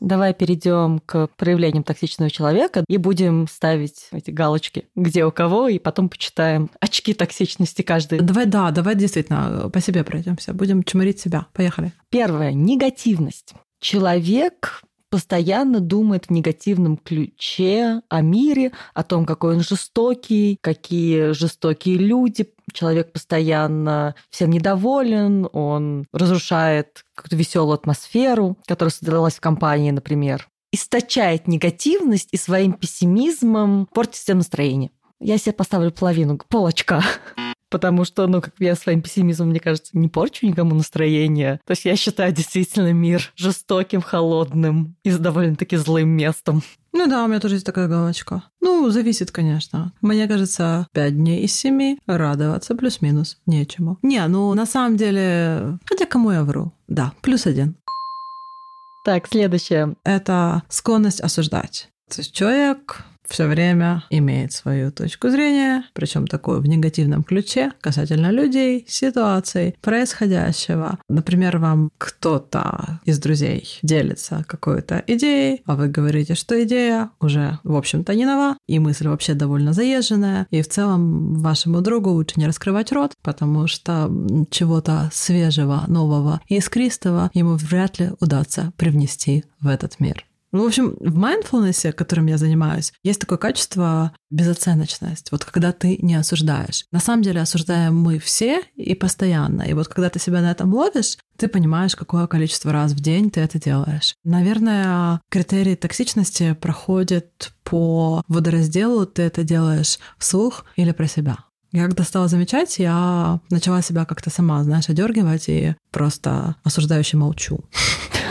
Давай 0.00 0.34
перейдем 0.34 1.00
к 1.06 1.28
проявлениям 1.38 1.82
токсичного 1.82 2.30
человека 2.30 2.84
и 2.88 2.98
будем 2.98 3.48
ставить 3.48 4.08
эти 4.12 4.30
галочки, 4.30 4.86
где 4.94 5.24
у 5.24 5.32
кого, 5.32 5.68
и 5.68 5.78
потом 5.78 6.10
почитаем 6.10 6.70
очки 6.78 7.14
токсичности 7.14 7.80
каждый. 7.80 8.20
Давай, 8.20 8.44
да, 8.44 8.70
давай 8.70 8.96
действительно 8.96 9.70
по 9.72 9.80
себе 9.80 10.04
пройдемся. 10.04 10.52
Будем 10.52 10.82
чморить 10.82 11.20
себя. 11.20 11.46
Поехали. 11.54 11.92
Первое. 12.10 12.52
Негативность. 12.52 13.54
Человек 13.80 14.82
постоянно 15.14 15.78
думает 15.78 16.24
в 16.24 16.30
негативном 16.30 16.96
ключе 16.96 18.00
о 18.08 18.20
мире, 18.20 18.72
о 18.94 19.04
том, 19.04 19.24
какой 19.26 19.54
он 19.54 19.60
жестокий, 19.60 20.58
какие 20.60 21.30
жестокие 21.30 21.98
люди. 21.98 22.50
Человек 22.72 23.12
постоянно 23.12 24.16
всем 24.30 24.50
недоволен, 24.50 25.48
он 25.52 26.06
разрушает 26.12 27.04
какую-то 27.14 27.36
веселую 27.36 27.74
атмосферу, 27.74 28.58
которая 28.66 28.90
создалась 28.90 29.34
в 29.34 29.40
компании, 29.40 29.92
например. 29.92 30.48
Источает 30.72 31.46
негативность 31.46 32.30
и 32.32 32.36
своим 32.36 32.72
пессимизмом 32.72 33.86
портит 33.94 34.16
всем 34.16 34.38
настроение. 34.38 34.90
Я 35.20 35.38
себе 35.38 35.52
поставлю 35.52 35.92
половину, 35.92 36.40
полочка 36.48 37.04
потому 37.74 38.04
что, 38.04 38.28
ну, 38.28 38.40
как 38.40 38.54
я 38.60 38.76
своим 38.76 39.02
пессимизмом, 39.02 39.48
мне 39.48 39.58
кажется, 39.58 39.98
не 39.98 40.06
порчу 40.06 40.46
никому 40.46 40.76
настроение. 40.76 41.58
То 41.66 41.72
есть 41.72 41.84
я 41.84 41.96
считаю 41.96 42.32
действительно 42.32 42.92
мир 42.92 43.32
жестоким, 43.34 44.00
холодным 44.00 44.94
и 45.02 45.10
с 45.10 45.18
довольно-таки 45.18 45.74
злым 45.74 46.08
местом. 46.10 46.62
Ну 46.92 47.08
да, 47.08 47.24
у 47.24 47.26
меня 47.26 47.40
тоже 47.40 47.56
есть 47.56 47.66
такая 47.66 47.88
галочка. 47.88 48.44
Ну, 48.60 48.88
зависит, 48.90 49.32
конечно. 49.32 49.92
Мне 50.00 50.28
кажется, 50.28 50.86
пять 50.92 51.16
дней 51.16 51.42
из 51.42 51.52
семи 51.52 51.98
радоваться 52.06 52.76
плюс-минус 52.76 53.38
нечему. 53.44 53.98
Не, 54.02 54.24
ну 54.28 54.54
на 54.54 54.66
самом 54.66 54.96
деле, 54.96 55.80
хотя 55.84 56.06
кому 56.06 56.30
я 56.30 56.44
вру? 56.44 56.72
Да, 56.86 57.12
плюс 57.22 57.44
один. 57.44 57.74
Так, 59.04 59.26
следующее. 59.26 59.96
Это 60.04 60.62
склонность 60.68 61.20
осуждать. 61.20 61.88
То 62.08 62.20
есть 62.20 62.32
человек 62.32 63.04
все 63.28 63.46
время 63.46 64.04
имеет 64.10 64.52
свою 64.52 64.90
точку 64.90 65.28
зрения, 65.28 65.84
причем 65.92 66.26
такую 66.26 66.60
в 66.60 66.66
негативном 66.66 67.22
ключе 67.22 67.72
касательно 67.80 68.30
людей, 68.30 68.84
ситуаций, 68.88 69.76
происходящего. 69.80 70.98
Например, 71.08 71.58
вам 71.58 71.90
кто-то 71.98 73.00
из 73.04 73.18
друзей 73.18 73.78
делится 73.82 74.44
какой-то 74.46 75.02
идеей, 75.06 75.62
а 75.66 75.76
вы 75.76 75.88
говорите, 75.88 76.34
что 76.34 76.62
идея 76.64 77.10
уже, 77.20 77.58
в 77.64 77.76
общем-то, 77.76 78.14
не 78.14 78.24
нова, 78.24 78.56
и 78.66 78.78
мысль 78.78 79.08
вообще 79.08 79.34
довольно 79.34 79.72
заезженная, 79.72 80.46
и 80.50 80.62
в 80.62 80.68
целом 80.68 81.34
вашему 81.42 81.80
другу 81.80 82.10
лучше 82.10 82.34
не 82.36 82.46
раскрывать 82.46 82.92
рот, 82.92 83.12
потому 83.22 83.66
что 83.66 84.10
чего-то 84.50 85.10
свежего, 85.12 85.84
нового 85.88 86.40
искристого 86.48 87.30
ему 87.34 87.56
вряд 87.56 87.98
ли 87.98 88.10
удастся 88.20 88.72
привнести 88.76 89.44
в 89.60 89.68
этот 89.68 90.00
мир. 90.00 90.24
Ну, 90.54 90.62
в 90.62 90.66
общем, 90.68 90.94
в 91.00 91.18
mindfulness, 91.18 91.90
которым 91.90 92.26
я 92.26 92.38
занимаюсь, 92.38 92.92
есть 93.02 93.20
такое 93.20 93.38
качество 93.38 94.12
безоценочность. 94.30 95.32
Вот 95.32 95.44
когда 95.44 95.72
ты 95.72 95.98
не 96.00 96.14
осуждаешь. 96.14 96.84
На 96.92 97.00
самом 97.00 97.22
деле 97.22 97.40
осуждаем 97.40 97.96
мы 97.98 98.20
все 98.20 98.62
и 98.76 98.94
постоянно. 98.94 99.62
И 99.62 99.72
вот 99.72 99.88
когда 99.88 100.10
ты 100.10 100.20
себя 100.20 100.40
на 100.40 100.52
этом 100.52 100.72
ловишь, 100.72 101.18
ты 101.36 101.48
понимаешь, 101.48 101.96
какое 101.96 102.28
количество 102.28 102.70
раз 102.70 102.92
в 102.92 103.00
день 103.00 103.32
ты 103.32 103.40
это 103.40 103.58
делаешь. 103.58 104.14
Наверное, 104.22 105.20
критерий 105.28 105.74
токсичности 105.74 106.52
проходит 106.52 107.52
по 107.64 108.22
водоразделу, 108.28 109.06
ты 109.06 109.22
это 109.22 109.42
делаешь 109.42 109.98
вслух 110.18 110.66
или 110.76 110.92
про 110.92 111.08
себя. 111.08 111.38
Я 111.72 111.86
когда 111.86 112.04
стала 112.04 112.28
замечать, 112.28 112.78
я 112.78 113.40
начала 113.50 113.82
себя 113.82 114.04
как-то 114.04 114.30
сама, 114.30 114.62
знаешь, 114.62 114.88
одергивать 114.88 115.48
и 115.48 115.74
просто 115.90 116.54
осуждающе 116.62 117.16
молчу 117.16 117.64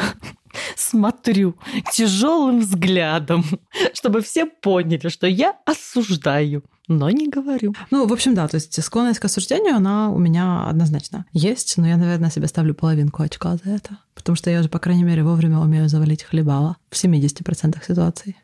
смотрю 0.75 1.55
тяжелым 1.91 2.59
взглядом, 2.59 3.43
чтобы 3.93 4.21
все 4.21 4.45
поняли, 4.45 5.09
что 5.09 5.27
я 5.27 5.55
осуждаю 5.65 6.63
но 6.87 7.09
не 7.09 7.29
говорю. 7.29 7.73
Ну, 7.91 8.05
в 8.07 8.13
общем, 8.13 8.35
да, 8.35 8.47
то 8.47 8.55
есть 8.55 8.81
склонность 8.83 9.19
к 9.19 9.25
осуждению, 9.25 9.75
она 9.75 10.09
у 10.09 10.17
меня 10.17 10.67
однозначно 10.67 11.25
есть, 11.31 11.77
но 11.77 11.87
я, 11.87 11.97
наверное, 11.97 12.29
себе 12.29 12.47
ставлю 12.47 12.73
половинку 12.73 13.23
очка 13.23 13.55
за 13.55 13.71
это, 13.71 13.97
потому 14.13 14.35
что 14.35 14.49
я 14.49 14.59
уже, 14.59 14.69
по 14.69 14.79
крайней 14.79 15.03
мере, 15.03 15.23
вовремя 15.23 15.59
умею 15.59 15.87
завалить 15.87 16.23
хлебала 16.23 16.77
в 16.89 16.95
70% 16.95 17.77
ситуаций. 17.85 18.35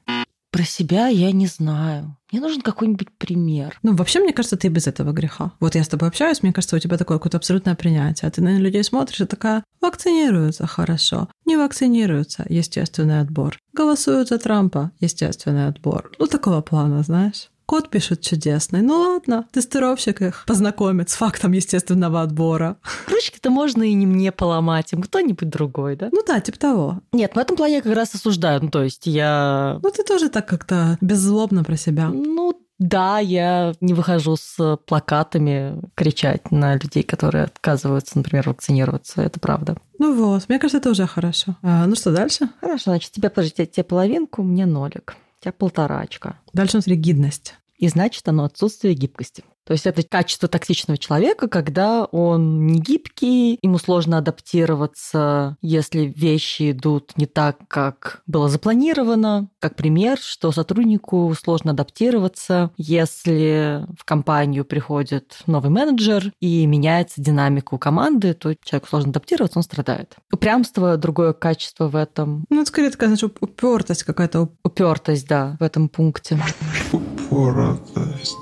Про 0.52 0.64
себя 0.64 1.08
я 1.08 1.32
не 1.32 1.48
знаю. 1.48 2.16
Мне 2.32 2.42
нужен 2.42 2.62
какой-нибудь 2.62 3.10
пример. 3.18 3.80
Ну, 3.84 3.96
вообще, 3.96 4.20
мне 4.20 4.34
кажется, 4.34 4.58
ты 4.58 4.68
без 4.68 4.88
этого 4.88 5.12
греха. 5.12 5.52
Вот 5.60 5.76
я 5.76 5.84
с 5.84 5.88
тобой 5.88 6.10
общаюсь, 6.10 6.44
мне 6.44 6.54
кажется, 6.54 6.76
у 6.76 6.80
тебя 6.80 6.98
такое 6.98 7.18
какое-то 7.18 7.38
абсолютное 7.38 7.76
принятие. 7.76 8.28
А 8.28 8.32
ты 8.32 8.42
на 8.42 8.58
людей 8.58 8.84
смотришь 8.84 9.22
и 9.22 9.26
такая, 9.26 9.64
вакцинируются 9.82 10.68
хорошо, 10.68 11.30
не 11.46 11.58
вакцинируются, 11.58 12.46
естественный 12.50 13.22
отбор. 13.22 13.58
Голосуют 13.74 14.30
за 14.30 14.38
Трампа, 14.38 14.92
естественный 15.00 15.68
отбор. 15.68 16.12
Ну, 16.20 16.28
такого 16.28 16.62
плана, 16.62 17.02
знаешь. 17.04 17.50
Код 17.70 17.92
пишет 17.92 18.22
чудесный. 18.22 18.82
Ну 18.82 19.00
ладно, 19.00 19.46
тестировщик 19.52 20.24
их 20.24 20.44
познакомит 20.48 21.12
с 21.12 21.14
фактом 21.14 21.52
естественного 21.52 22.24
отбора. 22.24 22.78
Ручки-то 23.08 23.52
можно 23.52 23.84
и 23.84 23.94
не 23.94 24.08
мне 24.08 24.32
поломать, 24.32 24.92
им 24.92 25.04
кто-нибудь 25.04 25.48
другой, 25.48 25.96
да? 25.96 26.10
Ну 26.12 26.24
да, 26.26 26.40
типа 26.40 26.58
того. 26.58 27.02
Нет, 27.12 27.36
в 27.36 27.38
этом 27.38 27.56
плане 27.56 27.76
я 27.76 27.82
как 27.84 27.94
раз 27.94 28.16
осуждаю. 28.16 28.64
Ну, 28.64 28.72
то 28.72 28.82
есть 28.82 29.06
я... 29.06 29.80
Ну, 29.84 29.92
ты 29.92 30.04
тоже 30.04 30.30
так 30.30 30.48
как-то 30.48 30.98
беззлобно 31.00 31.64
про 31.64 31.78
себя. 31.78 32.10
Ну, 32.10 32.60
да, 32.80 33.20
я 33.20 33.76
не 33.82 33.94
выхожу 33.94 34.36
с 34.36 34.80
плакатами 34.88 35.80
кричать 35.94 36.50
на 36.50 36.74
людей, 36.74 37.04
которые 37.04 37.44
отказываются, 37.44 38.18
например, 38.18 38.50
вакцинироваться. 38.50 39.22
Это 39.22 39.40
правда. 39.40 39.78
Ну 40.00 40.16
вот, 40.16 40.50
мне 40.50 40.58
кажется, 40.58 40.80
это 40.80 40.90
уже 40.90 41.06
хорошо. 41.06 41.56
А, 41.62 41.86
ну 41.86 41.94
что 41.94 42.12
дальше? 42.12 42.50
Хорошо, 42.62 42.86
значит, 42.86 43.12
тебе, 43.12 43.30
подожди, 43.30 43.68
тебе 43.68 43.84
половинку, 43.84 44.42
мне 44.42 44.66
нолик. 44.66 45.16
Тебя 45.40 45.54
полтора 45.54 46.00
очка. 46.00 46.40
Дальше 46.54 46.78
у 46.78 46.80
нас 46.80 46.88
ригидность. 46.88 47.56
И 47.80 47.88
значит, 47.88 48.28
оно 48.28 48.44
отсутствие 48.44 48.94
гибкости. 48.94 49.44
То 49.70 49.74
есть 49.74 49.86
это 49.86 50.02
качество 50.02 50.50
токсичного 50.50 50.98
человека, 50.98 51.48
когда 51.48 52.04
он 52.06 52.66
не 52.66 52.80
гибкий, 52.80 53.60
ему 53.62 53.78
сложно 53.78 54.18
адаптироваться, 54.18 55.58
если 55.62 56.06
вещи 56.06 56.72
идут 56.72 57.16
не 57.18 57.28
так, 57.28 57.60
как 57.68 58.24
было 58.26 58.50
запланировано. 58.50 59.50
Как 59.60 59.76
пример, 59.76 60.18
что 60.18 60.52
сотруднику 60.52 61.32
сложно 61.40 61.72
адаптироваться, 61.74 62.72
если 62.78 63.86
в 63.96 64.06
компанию 64.06 64.66
приходит 64.66 65.38
новый 65.46 65.70
менеджер 65.70 66.34
и 66.40 66.66
меняется 66.66 67.22
динамика 67.22 67.76
у 67.76 67.78
команды, 67.78 68.34
то 68.34 68.56
человеку 68.64 68.90
сложно 68.90 69.12
адаптироваться, 69.12 69.60
он 69.60 69.64
страдает. 69.64 70.16
Упрямство— 70.34 70.98
другое 70.98 71.34
качество 71.34 71.88
в 71.90 71.96
этом. 71.96 72.44
Ну, 72.50 72.62
это 72.62 72.70
скорее 72.70 72.90
такая, 72.90 73.10
значит, 73.10 73.38
упертость 73.40 74.02
какая-то. 74.02 74.50
Упертость, 74.64 75.28
да, 75.28 75.58
в 75.60 75.64
этом 75.64 75.90
пункте. 75.90 76.40
Упертость. 77.32 78.38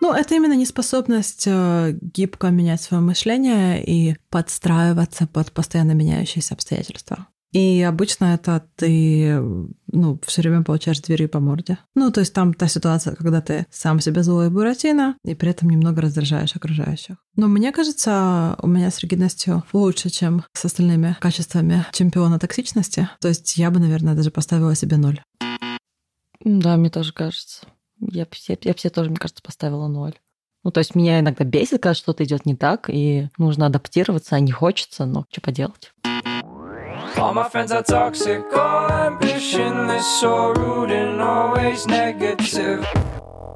Ну, 0.00 0.12
это 0.12 0.34
именно 0.34 0.54
неспособность 0.54 1.44
э, 1.46 1.96
гибко 2.02 2.48
менять 2.50 2.82
свое 2.82 3.02
мышление 3.02 3.82
и 3.82 4.16
подстраиваться 4.28 5.26
под 5.26 5.50
постоянно 5.52 5.92
меняющиеся 5.92 6.54
обстоятельства. 6.54 7.28
И 7.52 7.82
обычно 7.82 8.34
это 8.34 8.66
ты, 8.74 9.40
ну, 9.86 10.20
все 10.26 10.42
время 10.42 10.62
получаешь 10.62 11.00
двери 11.00 11.26
по 11.26 11.38
морде. 11.38 11.78
Ну, 11.94 12.10
то 12.10 12.20
есть 12.20 12.34
там 12.34 12.52
та 12.52 12.66
ситуация, 12.66 13.14
когда 13.14 13.40
ты 13.40 13.66
сам 13.70 14.00
себе 14.00 14.24
злой 14.24 14.50
буратино, 14.50 15.16
и 15.24 15.34
при 15.36 15.50
этом 15.50 15.70
немного 15.70 16.02
раздражаешь 16.02 16.56
окружающих. 16.56 17.16
Но 17.36 17.46
мне 17.46 17.70
кажется, 17.70 18.56
у 18.60 18.66
меня 18.66 18.90
с 18.90 18.98
ригидностью 18.98 19.62
лучше, 19.72 20.10
чем 20.10 20.44
с 20.52 20.64
остальными 20.64 21.16
качествами 21.20 21.86
чемпиона 21.92 22.40
токсичности. 22.40 23.08
То 23.20 23.28
есть 23.28 23.56
я 23.56 23.70
бы, 23.70 23.78
наверное, 23.78 24.16
даже 24.16 24.32
поставила 24.32 24.74
себе 24.74 24.96
ноль. 24.96 25.20
Да, 26.44 26.76
мне 26.76 26.90
тоже 26.90 27.12
кажется. 27.12 27.66
Я, 28.00 28.26
я, 28.48 28.56
я 28.60 28.74
все 28.74 28.90
тоже, 28.90 29.10
мне 29.10 29.18
кажется, 29.18 29.42
поставила 29.42 29.88
ноль. 29.88 30.14
Ну, 30.62 30.70
то 30.70 30.78
есть 30.78 30.94
меня 30.94 31.20
иногда 31.20 31.44
бесит, 31.44 31.82
когда 31.82 31.94
что-то 31.94 32.24
идет 32.24 32.46
не 32.46 32.54
так, 32.54 32.88
и 32.88 33.28
нужно 33.38 33.66
адаптироваться, 33.66 34.36
а 34.36 34.40
не 34.40 34.52
хочется, 34.52 35.04
но 35.04 35.26
что 35.30 35.40
поделать. 35.40 35.92
All 37.16 37.32
my 37.32 37.50
friends 37.50 37.70
are 37.70 37.84
toxic, 37.84 38.42
all 38.52 38.90
ambition 38.90 39.88
is 39.90 40.04
so 40.20 40.52
rude 40.54 40.90
and 40.90 41.20
always 41.20 41.86
negative. 41.86 42.84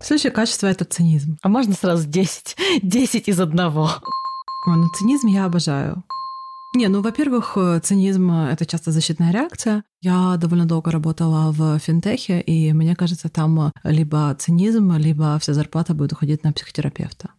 Следующее 0.01 0.33
качество— 0.33 0.67
это 0.69 0.85
цинизм. 0.85 1.39
А 1.43 1.49
можно 1.49 1.75
сразу 1.75 2.07
10? 2.07 2.57
10 2.83 3.29
из 3.29 3.41
одного. 3.41 3.91
О, 4.67 4.71
ну 4.71 4.89
цинизм 4.91 5.27
я 5.27 5.47
обожаю. 5.47 6.05
Не, 6.79 6.89
ну, 6.89 7.03
во-первых, 7.03 7.57
э, 7.57 7.81
цинизм— 7.81 8.31
это 8.53 8.65
часто 8.65 8.93
защитная 8.93 9.33
реакция. 9.33 9.83
Я 10.01 10.37
довольно 10.37 10.65
долго 10.65 10.93
работала 10.93 11.51
в 11.51 11.79
финтехе, 11.81 12.41
и 12.41 12.73
мне 12.73 12.95
кажется, 12.95 13.29
там 13.29 13.73
либо 13.83 14.33
цинизм, 14.39 14.93
либо 14.97 15.37
вся 15.41 15.55
зарплата 15.55 15.95
будет 15.95 16.13
уходить 16.13 16.45
на 16.45 16.53
психотерапевта. 16.53 17.31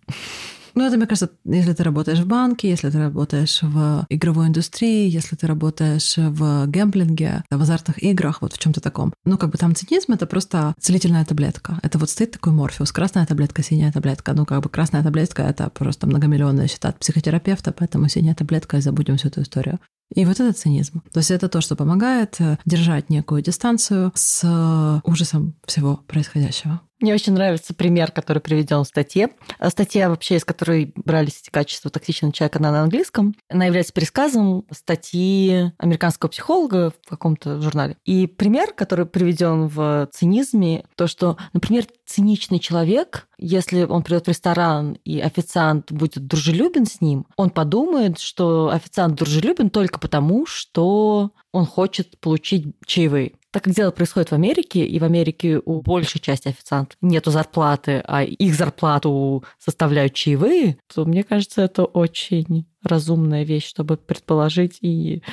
Ну, 0.79 0.85
это, 0.85 0.95
мне 0.95 1.07
кажется, 1.07 1.29
если 1.43 1.73
ты 1.73 1.83
работаешь 1.83 2.19
в 2.19 2.25
банке, 2.25 2.69
если 2.69 2.89
ты 2.89 2.97
работаешь 2.99 3.59
в 3.61 4.05
игровой 4.07 4.47
индустрии, 4.47 5.09
если 5.09 5.35
ты 5.35 5.45
работаешь 5.45 6.15
в 6.15 6.67
гэмблинге, 6.67 7.43
в 7.51 7.61
азартных 7.61 8.01
играх, 8.01 8.41
вот 8.41 8.53
в 8.53 8.57
чем 8.59 8.71
то 8.71 8.79
таком. 8.79 9.13
Ну, 9.25 9.37
как 9.37 9.49
бы 9.49 9.57
там 9.57 9.75
цинизм— 9.75 10.13
это 10.13 10.25
просто 10.25 10.73
целительная 10.79 11.25
таблетка. 11.25 11.79
Это 11.83 11.97
вот 11.97 12.09
стоит 12.09 12.31
такой 12.31 12.53
морфеус, 12.53 12.93
красная 12.93 13.25
таблетка, 13.25 13.61
синяя 13.61 13.91
таблетка. 13.91 14.31
Ну, 14.31 14.45
как 14.45 14.63
бы 14.63 14.69
красная 14.69 15.03
таблетка— 15.03 15.41
это 15.49 15.69
просто 15.69 16.07
многомиллионные 16.07 16.69
счета 16.69 16.87
от 16.87 16.99
психотерапевта, 16.99 17.73
поэтому 17.73 18.07
синяя 18.07 18.33
таблетка, 18.33 18.77
и 18.77 18.81
забудем 18.81 19.17
всю 19.17 19.27
эту 19.27 19.41
историю. 19.41 19.79
И 20.13 20.25
вот 20.25 20.39
это 20.39 20.53
цинизм. 20.53 21.01
То 21.13 21.19
есть 21.19 21.31
это 21.31 21.49
то, 21.49 21.61
что 21.61 21.75
помогает 21.75 22.35
э, 22.39 22.57
держать 22.65 23.09
некую 23.09 23.41
дистанцию 23.41 24.11
с 24.15 24.41
э, 24.43 25.07
ужасом 25.07 25.55
всего 25.65 25.97
происходящего. 26.07 26.81
Мне 27.01 27.13
очень 27.13 27.31
нравится 27.31 27.73
пример, 27.73 28.11
который 28.11 28.39
приведен 28.39 28.83
в 28.83 28.87
статье. 28.87 29.29
А 29.57 29.69
статья 29.69 30.09
вообще, 30.09 30.35
из 30.35 30.43
которой 30.43 30.91
брались 30.95 31.39
эти 31.41 31.49
качества 31.49 31.89
токсичного 31.89 32.33
человека, 32.33 32.59
она 32.59 32.71
на 32.71 32.81
английском. 32.81 33.35
Она 33.49 33.65
является 33.65 33.93
пересказом 33.93 34.65
статьи 34.69 35.71
американского 35.77 36.29
психолога 36.29 36.91
в 37.05 37.09
каком-то 37.09 37.61
журнале. 37.61 37.95
И 38.03 38.27
пример, 38.27 38.73
который 38.73 39.05
приведен 39.05 39.67
в 39.67 40.09
цинизме, 40.11 40.83
то, 40.95 41.07
что, 41.07 41.37
например, 41.53 41.85
циничный 42.05 42.59
человек, 42.59 43.27
если 43.37 43.83
он 43.83 44.03
придет 44.03 44.25
в 44.25 44.29
ресторан 44.29 44.97
и 45.05 45.21
официант 45.21 45.93
будет 45.93 46.27
дружелюбен 46.27 46.85
с 46.85 46.99
ним, 46.99 47.25
он 47.37 47.49
подумает, 47.49 48.19
что 48.19 48.69
официант 48.69 49.15
дружелюбен 49.15 49.69
только 49.69 49.98
потому, 49.99 50.45
что 50.45 51.31
он 51.51 51.65
хочет 51.65 52.19
получить 52.19 52.67
чаевые. 52.85 53.33
Так 53.51 53.63
как 53.63 53.73
дело 53.73 53.91
происходит 53.91 54.29
в 54.29 54.33
Америке, 54.33 54.85
и 54.85 54.99
в 54.99 55.03
Америке 55.03 55.59
у 55.65 55.81
большей 55.81 56.21
части 56.21 56.49
официантов 56.49 56.97
нету 57.01 57.31
зарплаты, 57.31 58.03
а 58.07 58.23
их 58.23 58.53
зарплату 58.53 59.43
составляют 59.57 60.13
чаевые, 60.13 60.77
то 60.93 61.05
мне 61.05 61.23
кажется, 61.23 61.63
это 61.63 61.85
очень 61.85 62.67
разумная 62.83 63.43
вещь, 63.43 63.67
чтобы 63.67 63.97
предположить, 63.97 64.77
и 64.81 65.23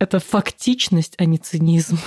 это 0.00 0.18
фактичность, 0.18 1.14
а 1.18 1.24
не 1.24 1.38
цинизм. 1.38 1.98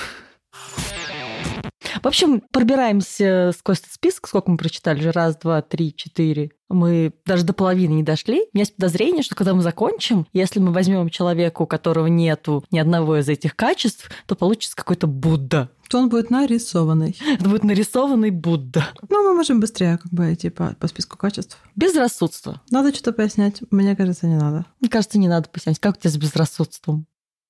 В 2.06 2.08
общем, 2.08 2.44
пробираемся 2.52 3.52
сквозь 3.58 3.80
этот 3.80 3.94
список, 3.94 4.28
сколько 4.28 4.52
мы 4.52 4.58
прочитали 4.58 5.02
же, 5.02 5.12
раз, 5.12 5.38
два, 5.38 5.64
три, 5.64 5.92
четыре. 5.92 6.52
Мы 6.70 7.14
даже 7.26 7.44
до 7.44 7.54
половины 7.54 7.94
не 7.94 8.04
дошли. 8.04 8.42
У 8.42 8.50
меня 8.54 8.62
есть 8.62 8.76
подозрение, 8.76 9.24
что 9.24 9.34
когда 9.34 9.56
мы 9.56 9.64
закончим, 9.64 10.28
если 10.32 10.60
мы 10.60 10.72
возьмем 10.72 11.10
человека, 11.10 11.64
у 11.64 11.66
которого 11.66 12.06
нету 12.06 12.64
ни 12.70 12.78
одного 12.78 13.18
из 13.18 13.28
этих 13.28 13.56
качеств, 13.56 14.12
то 14.28 14.36
получится 14.36 14.76
какой-то 14.76 15.08
Будда. 15.08 15.72
То 15.90 15.98
он 15.98 16.10
будет 16.10 16.30
нарисованный. 16.30 17.18
Это 17.40 17.50
будет 17.50 17.64
нарисованный 17.64 18.30
Будда. 18.30 18.86
Ну, 19.10 19.24
мы 19.28 19.34
можем 19.34 19.60
быстрее 19.60 19.98
как 19.98 20.12
бы 20.12 20.32
идти 20.32 20.52
по, 20.52 20.76
по 20.80 20.88
списку 20.88 21.18
качеств. 21.18 21.58
Безрассудство. 21.76 22.62
Надо 22.70 22.94
что-то 22.94 23.14
пояснять. 23.14 23.64
Мне 23.72 23.96
кажется, 23.96 24.28
не 24.28 24.38
надо. 24.38 24.68
Мне 24.80 24.92
кажется, 24.92 25.18
не 25.18 25.28
надо 25.28 25.50
пояснять. 25.50 25.80
Как 25.80 25.98
у 25.98 26.00
тебя 26.00 26.12
с 26.12 26.18
безрассудством? 26.18 27.08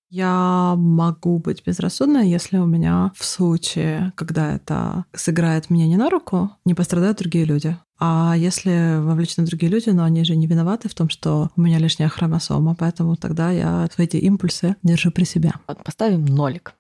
Я 0.10 0.76
могу 0.78 1.40
быть 1.40 1.64
безрассудной, 1.66 2.30
если 2.30 2.58
у 2.58 2.66
меня 2.66 3.12
в 3.16 3.26
случае, 3.26 4.14
когда 4.16 4.56
это 4.56 5.06
сыграет 5.14 5.70
мне 5.70 5.88
не 5.88 5.98
на 5.98 6.10
руку, 6.10 6.52
не 6.66 6.74
пострадают 6.74 7.18
другие 7.18 7.46
люди. 7.46 7.78
А 7.98 8.36
если 8.38 9.00
вовлечены 9.00 9.48
другие 9.48 9.72
люди, 9.72 9.90
но 9.90 10.04
они 10.04 10.24
же 10.26 10.36
не 10.36 10.48
виноваты 10.48 10.90
в 10.90 10.94
том, 10.94 11.10
что 11.10 11.50
у 11.56 11.62
меня 11.62 11.80
лишняя 11.80 12.10
хромосома, 12.10 12.76
поэтому 12.76 13.16
тогда 13.16 13.52
я 13.52 13.88
свои 13.94 14.06
эти 14.06 14.18
импульсы 14.18 14.76
держу 14.84 15.12
при 15.12 15.24
себе. 15.24 15.54
Поставим 15.84 16.26
нолик. 16.26 16.76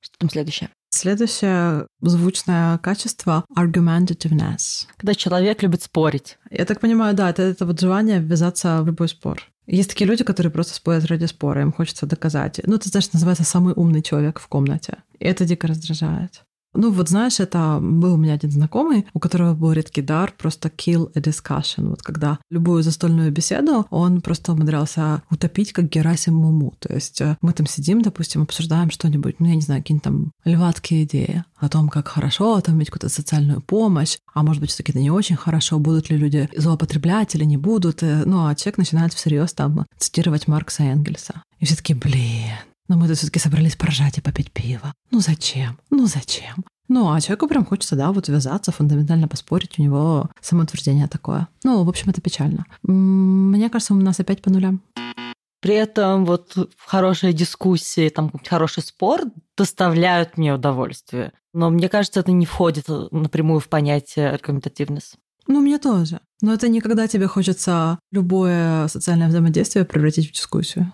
Что 0.00 0.18
там 0.18 0.30
следующее? 0.30 0.70
Следующее 0.90 1.86
звучное 2.02 2.78
качество— 2.78 3.44
argumentativeness. 3.56 4.86
Когда 4.96 5.14
человек 5.14 5.62
любит 5.62 5.82
спорить. 5.82 6.38
Я 6.50 6.64
так 6.64 6.80
понимаю, 6.80 7.14
да, 7.14 7.30
это, 7.30 7.42
это 7.42 7.66
вот 7.66 7.80
желание 7.80 8.20
ввязаться 8.20 8.82
в 8.82 8.86
любой 8.86 9.08
спор. 9.08 9.42
Есть 9.66 9.90
такие 9.90 10.06
люди, 10.06 10.24
которые 10.24 10.52
просто 10.52 10.74
спорят 10.74 11.06
ради 11.06 11.24
спора, 11.24 11.62
им 11.62 11.72
хочется 11.72 12.06
доказать. 12.06 12.60
Ну, 12.64 12.76
это, 12.76 12.88
знаешь, 12.88 13.12
называется 13.12 13.44
самый 13.44 13.72
умный 13.74 14.02
человек 14.02 14.38
в 14.38 14.48
комнате. 14.48 14.98
И 15.18 15.24
это 15.24 15.44
дико 15.44 15.66
раздражает. 15.66 16.44
Ну, 16.74 16.90
вот 16.90 17.08
знаешь, 17.08 17.40
это 17.40 17.78
был 17.80 18.14
у 18.14 18.16
меня 18.16 18.34
один 18.34 18.50
знакомый, 18.50 19.06
у 19.12 19.20
которого 19.20 19.54
был 19.54 19.72
редкий 19.72 20.02
дар 20.02 20.32
просто 20.36 20.68
kill 20.68 21.10
a 21.14 21.20
discussion. 21.20 21.90
Вот 21.90 22.02
когда 22.02 22.38
любую 22.50 22.82
застольную 22.82 23.32
беседу 23.32 23.86
он 23.90 24.20
просто 24.20 24.52
умудрялся 24.52 25.22
утопить, 25.30 25.72
как 25.72 25.88
Герасим 25.88 26.34
Муму. 26.34 26.74
То 26.80 26.92
есть 26.92 27.20
э, 27.20 27.36
мы 27.40 27.52
там 27.52 27.66
сидим, 27.66 28.02
допустим, 28.02 28.42
обсуждаем 28.42 28.90
что-нибудь, 28.90 29.36
ну, 29.38 29.46
я 29.46 29.54
не 29.54 29.60
знаю, 29.60 29.82
какие-нибудь 29.82 30.04
там 30.04 30.32
льватские 30.44 31.04
идеи 31.04 31.44
о 31.56 31.68
том, 31.68 31.88
как 31.88 32.08
хорошо 32.08 32.60
там 32.60 32.76
иметь 32.76 32.90
какую-то 32.90 33.08
социальную 33.08 33.60
помощь, 33.60 34.18
а 34.34 34.42
может 34.42 34.60
быть, 34.60 34.70
все-таки 34.70 34.92
это 34.92 35.00
не 35.00 35.10
очень 35.10 35.36
хорошо, 35.36 35.78
будут 35.78 36.10
ли 36.10 36.16
люди 36.16 36.48
злоупотреблять 36.56 37.34
или 37.34 37.44
не 37.44 37.56
будут. 37.56 38.02
Э, 38.02 38.24
ну, 38.26 38.46
а 38.46 38.54
человек 38.54 38.78
начинает 38.78 39.12
всерьез 39.14 39.52
там 39.52 39.86
цитировать 39.98 40.48
Маркса 40.48 40.82
Энгельса. 40.82 41.42
И 41.60 41.66
все 41.66 41.76
таки 41.76 41.94
блин, 41.94 42.50
но 42.88 42.96
мы 42.96 43.08
тут 43.08 43.16
все-таки 43.16 43.38
собрались 43.38 43.76
поржать 43.76 44.18
и 44.18 44.20
попить 44.20 44.52
пиво. 44.52 44.92
Ну 45.10 45.20
зачем? 45.20 45.78
Ну 45.90 46.06
зачем? 46.06 46.64
Ну, 46.88 47.12
а 47.12 47.20
человеку 47.20 47.48
прям 47.48 47.64
хочется, 47.64 47.96
да, 47.96 48.12
вот 48.12 48.28
вязаться, 48.28 48.72
фундаментально 48.72 49.26
поспорить, 49.26 49.78
у 49.78 49.82
него 49.82 50.30
самоутверждение 50.40 51.08
такое. 51.08 51.48
Ну, 51.62 51.82
в 51.82 51.88
общем, 51.88 52.10
это 52.10 52.20
печально. 52.20 52.66
Мне 52.82 53.70
кажется, 53.70 53.94
у 53.94 53.96
нас 53.96 54.20
опять 54.20 54.42
по 54.42 54.50
нулям. 54.50 54.82
При 55.60 55.74
этом 55.76 56.26
вот 56.26 56.56
хорошие 56.76 57.32
дискуссии, 57.32 58.10
там 58.10 58.30
хороший 58.46 58.82
спор 58.82 59.22
доставляют 59.56 60.36
мне 60.36 60.52
удовольствие. 60.52 61.32
Но 61.54 61.70
мне 61.70 61.88
кажется, 61.88 62.20
это 62.20 62.32
не 62.32 62.44
входит 62.44 62.84
напрямую 63.10 63.60
в 63.60 63.68
понятие 63.68 64.28
аргументативность. 64.30 65.14
Ну, 65.46 65.62
мне 65.62 65.78
тоже. 65.78 66.20
Но 66.42 66.52
это 66.52 66.68
не 66.68 66.80
когда 66.80 67.06
тебе 67.06 67.28
хочется 67.28 67.98
любое 68.12 68.88
социальное 68.88 69.28
взаимодействие 69.28 69.86
превратить 69.86 70.28
в 70.28 70.32
дискуссию. 70.32 70.92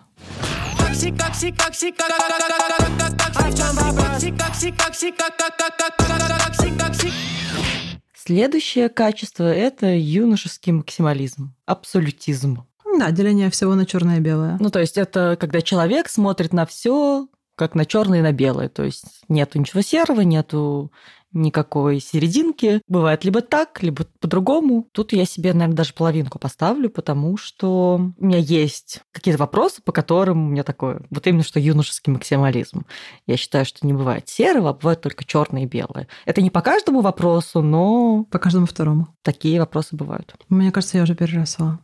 Следующее 8.15 8.89
качество– 8.89 9.45
это 9.45 9.87
юношеский 9.95 10.73
максимализм, 10.73 11.55
абсолютизм. 11.67 12.67
Да, 12.99 13.11
деление 13.11 13.51
всего 13.51 13.75
на 13.75 13.87
черное 13.87 14.19
и 14.19 14.21
белое. 14.21 14.57
Ну, 14.61 14.71
то 14.71 14.79
есть 14.79 14.99
это 14.99 15.37
когда 15.41 15.63
человек 15.63 16.09
смотрит 16.09 16.53
на 16.53 16.67
все 16.67 17.29
как 17.57 17.75
на 17.75 17.85
черное 17.85 18.21
и 18.21 18.23
на 18.23 18.33
белое. 18.33 18.69
То 18.69 18.85
есть 18.85 19.23
нету 19.29 19.59
ничего 19.59 19.83
серого, 19.83 20.23
нету 20.23 20.93
никакой 21.33 22.01
серединки. 22.01 22.83
Бывает 22.89 23.25
либо 23.25 23.41
так, 23.41 23.83
либо 23.83 24.05
по-другому. 24.21 24.89
Тут 24.93 25.13
я 25.13 25.25
себе, 25.25 25.53
наверное, 25.53 25.77
даже 25.77 25.95
половинку 25.95 26.39
поставлю, 26.39 26.91
потому 26.91 27.37
что 27.37 28.13
у 28.17 28.25
меня 28.25 28.39
есть 28.39 29.01
какие-то 29.13 29.39
вопросы, 29.39 29.83
по 29.83 29.93
которым 29.93 30.47
у 30.47 30.51
меня 30.51 30.63
такое, 30.63 31.03
вот 31.11 31.27
именно 31.27 31.43
что 31.43 31.61
юношеский 31.61 32.13
максимализм. 32.13 32.85
Я 33.27 33.37
считаю, 33.37 33.65
что 33.65 33.87
не 33.87 33.93
бывает 33.93 34.29
серого, 34.29 34.71
а 34.71 34.75
бывает 34.75 35.01
только 35.01 35.25
черное 35.25 35.63
и 35.63 35.67
белое. 35.67 36.09
Это 36.25 36.43
не 36.43 36.51
по 36.51 36.61
каждому 36.61 37.01
вопросу, 37.01 37.63
но... 37.63 38.25
По 38.31 38.39
каждому 38.39 38.67
второму. 38.67 39.09
Такие 39.23 39.61
вопросы 39.61 39.97
бывают. 39.97 40.35
Мне 40.49 40.73
кажется, 40.73 40.99
я 40.99 41.05
уже 41.05 41.15
переросла. 41.15 41.81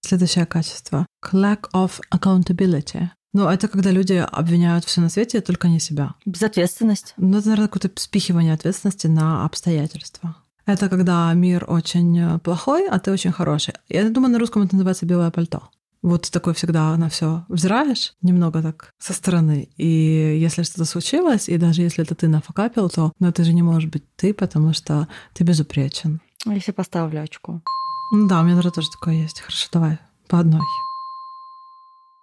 Следующее 0.00 0.46
качество. 0.46 1.06
Lack 1.32 1.70
of 1.74 2.00
accountability. 2.12 3.08
Ну, 3.32 3.48
это 3.48 3.66
когда 3.68 3.90
люди 3.90 4.14
обвиняют 4.14 4.84
все 4.84 5.00
на 5.00 5.08
свете, 5.08 5.40
только 5.40 5.68
не 5.68 5.80
себя. 5.80 6.14
Безответственность. 6.26 7.14
Ну, 7.16 7.38
это, 7.38 7.48
наверное, 7.48 7.68
какое-то 7.68 8.00
спихивание 8.00 8.52
ответственности 8.52 9.06
на 9.06 9.44
обстоятельства. 9.44 10.36
Это 10.66 10.88
когда 10.88 11.32
мир 11.32 11.64
очень 11.66 12.18
э, 12.18 12.38
плохой, 12.38 12.88
а 12.88 12.98
ты 13.00 13.10
очень 13.10 13.32
хороший. 13.32 13.74
Я 13.88 14.08
думаю, 14.10 14.32
на 14.32 14.38
русском 14.38 14.62
это 14.62 14.74
называется 14.74 15.06
белое 15.06 15.30
пальто. 15.30 15.70
Вот 16.02 16.30
такой 16.30 16.52
всегда 16.54 16.96
на 16.96 17.08
все 17.08 17.44
взираешь, 17.48 18.14
немного 18.22 18.60
так 18.60 18.90
со 18.98 19.12
стороны. 19.12 19.68
И 19.76 19.86
если 20.40 20.62
что-то 20.64 20.84
случилось, 20.84 21.48
и 21.48 21.56
даже 21.56 21.82
если 21.82 22.04
это 22.04 22.14
ты 22.14 22.28
нафакапил, 22.28 22.90
то 22.90 23.12
ну, 23.18 23.28
это 23.28 23.44
же 23.44 23.52
не 23.52 23.62
может 23.62 23.90
быть 23.90 24.04
ты, 24.16 24.34
потому 24.34 24.72
что 24.72 25.08
ты 25.32 25.44
безупречен. 25.44 26.20
А 26.46 26.54
если 26.54 26.72
поставлю 26.72 27.22
очко? 27.22 27.62
Ну 28.12 28.26
да, 28.26 28.40
у 28.40 28.42
меня, 28.42 28.56
наверное, 28.56 28.72
тоже 28.72 28.90
такое 28.90 29.14
есть. 29.14 29.40
Хорошо, 29.40 29.68
давай 29.72 29.98
по 30.28 30.40
одной. 30.40 30.60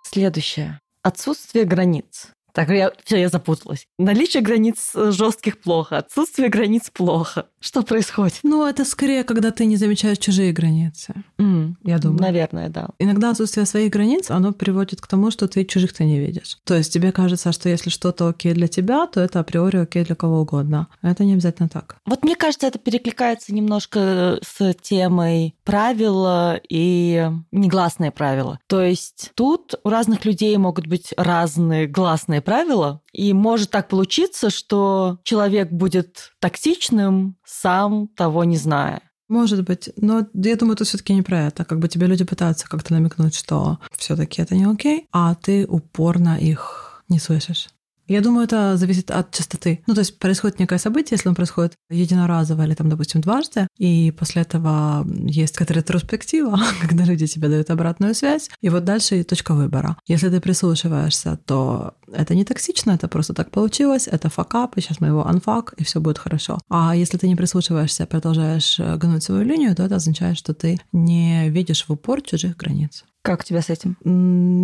Следующее. 0.04 0.80
Отсутствие 1.10 1.66
границ. 1.66 2.28
Так, 2.60 2.70
я, 2.72 2.92
все, 3.06 3.16
я 3.22 3.30
запуталась. 3.30 3.88
Наличие 3.98 4.44
границ 4.44 4.92
э, 4.94 5.12
жестких 5.12 5.62
плохо, 5.62 6.00
отсутствие 6.00 6.50
границ 6.50 6.90
плохо. 6.94 7.46
Что 7.62 7.84
происходит? 7.84 8.40
Ну, 8.44 8.66
это 8.66 8.84
скорее, 8.84 9.24
когда 9.24 9.52
ты 9.52 9.66
не 9.66 9.78
замечаешь 9.78 10.18
чужие 10.18 10.52
границы. 10.52 11.14
М, 11.38 11.78
Я 11.86 12.00
думаю. 12.00 12.20
Наверное, 12.22 12.68
да. 12.68 12.90
Иногда 13.00 13.30
отсутствие 13.30 13.66
своих 13.66 13.94
границ, 13.94 14.30
оно 14.30 14.52
приводит 14.52 15.00
к 15.00 15.08
тому, 15.08 15.32
что 15.32 15.48
ты 15.48 15.64
чужих-то 15.64 16.04
не 16.04 16.20
видишь. 16.20 16.58
То 16.66 16.74
есть 16.76 16.92
тебе 16.92 17.14
кажется, 17.14 17.54
что 17.54 17.70
если 17.70 17.90
что-то 17.90 18.28
окей 18.28 18.52
для 18.54 18.68
тебя, 18.68 19.08
то 19.08 19.22
это 19.22 19.40
априори 19.40 19.78
окей 19.78 20.04
для 20.04 20.16
кого 20.16 20.42
угодно. 20.42 20.90
Это 21.02 21.24
не 21.24 21.34
обязательно 21.34 21.70
так. 21.70 21.96
Вот 22.06 22.26
мне 22.26 22.36
кажется, 22.36 22.68
это 22.68 22.78
перекликается 22.78 23.54
немножко 23.54 24.38
с 24.42 24.74
темой 24.82 25.56
правила 25.64 26.60
и 26.68 27.30
негласные 27.54 28.12
правила. 28.12 28.60
То 28.68 28.82
есть 28.82 29.32
тут 29.36 29.76
у 29.86 29.90
разных 29.90 30.26
людей 30.26 30.58
могут 30.58 30.88
быть 30.88 31.14
разные 31.16 31.88
гласные 31.88 32.42
правила, 32.50 33.04
и 33.14 33.32
может 33.32 33.70
так 33.70 33.90
получиться, 33.90 34.50
что 34.50 35.20
человек 35.24 35.72
будет 35.72 36.32
токсичным, 36.40 37.36
сам 37.46 38.08
того 38.08 38.44
не 38.44 38.58
зная. 38.58 39.04
Может 39.28 39.64
быть, 39.64 39.92
но 39.98 40.26
я 40.34 40.56
думаю, 40.56 40.74
это 40.74 40.84
все-таки 40.84 41.14
не 41.14 41.22
про 41.22 41.42
это. 41.44 41.64
Как 41.64 41.78
бы 41.78 41.88
тебе 41.88 42.08
люди 42.08 42.24
пытаются 42.24 42.68
как-то 42.68 42.94
намекнуть, 42.94 43.36
что 43.36 43.78
все-таки 43.96 44.42
это 44.42 44.56
не 44.56 44.66
окей, 44.66 45.06
а 45.12 45.36
ты 45.36 45.68
упорно 45.68 46.40
их 46.40 47.04
не 47.08 47.20
слышишь. 47.20 47.68
Я 48.10 48.22
думаю, 48.22 48.46
это 48.46 48.76
зависит 48.76 49.12
от 49.12 49.32
частоты. 49.32 49.82
Ну, 49.86 49.94
то 49.94 50.00
есть 50.00 50.18
происходит 50.18 50.60
некое 50.60 50.80
событие, 50.80 51.16
если 51.16 51.30
оно 51.30 51.36
происходит 51.36 51.74
единоразово 51.92 52.64
или, 52.64 52.74
там, 52.74 52.90
допустим, 52.90 53.22
дважды, 53.22 53.68
и 53.78 54.12
после 54.18 54.42
этого 54.42 55.08
есть 55.26 55.54
какая-то 55.54 55.76
ретроспектива, 55.76 56.60
когда 56.82 57.06
люди 57.06 57.28
тебе 57.28 57.50
дают 57.50 57.70
обратную 57.70 58.16
связь, 58.16 58.50
и 58.62 58.70
вот 58.70 58.84
дальше 58.84 59.24
точка 59.24 59.54
выбора. 59.54 59.96
Если 60.08 60.30
ты 60.30 60.42
прислушиваешься, 60.42 61.40
то 61.46 61.94
это 62.12 62.34
не 62.34 62.46
токсично, 62.46 62.92
это 62.92 63.08
просто 63.08 63.34
так 63.34 63.52
получилось, 63.52 64.08
это 64.08 64.30
факап, 64.30 64.76
и 64.76 64.82
сейчас 64.82 65.00
мы 65.00 65.08
его 65.08 65.28
анфак, 65.28 65.74
и 65.78 65.84
все 65.84 66.02
будет 66.02 66.18
хорошо. 66.18 66.58
А 66.68 66.96
если 66.96 67.18
ты 67.18 67.28
не 67.28 67.36
прислушиваешься, 67.36 68.08
продолжаешь 68.08 68.80
э, 68.80 68.98
гнуть 68.98 69.24
свою 69.24 69.44
линию, 69.44 69.76
то 69.76 69.84
это 69.84 69.98
означает, 69.98 70.36
что 70.38 70.56
ты 70.56 70.80
не 70.92 71.50
видишь 71.50 71.86
в 71.88 71.92
упор 71.92 72.22
чужих 72.22 72.58
границ. 72.58 73.06
Как 73.22 73.42
у 73.42 73.44
тебя 73.44 73.62
с 73.62 73.70
этим? 73.70 73.98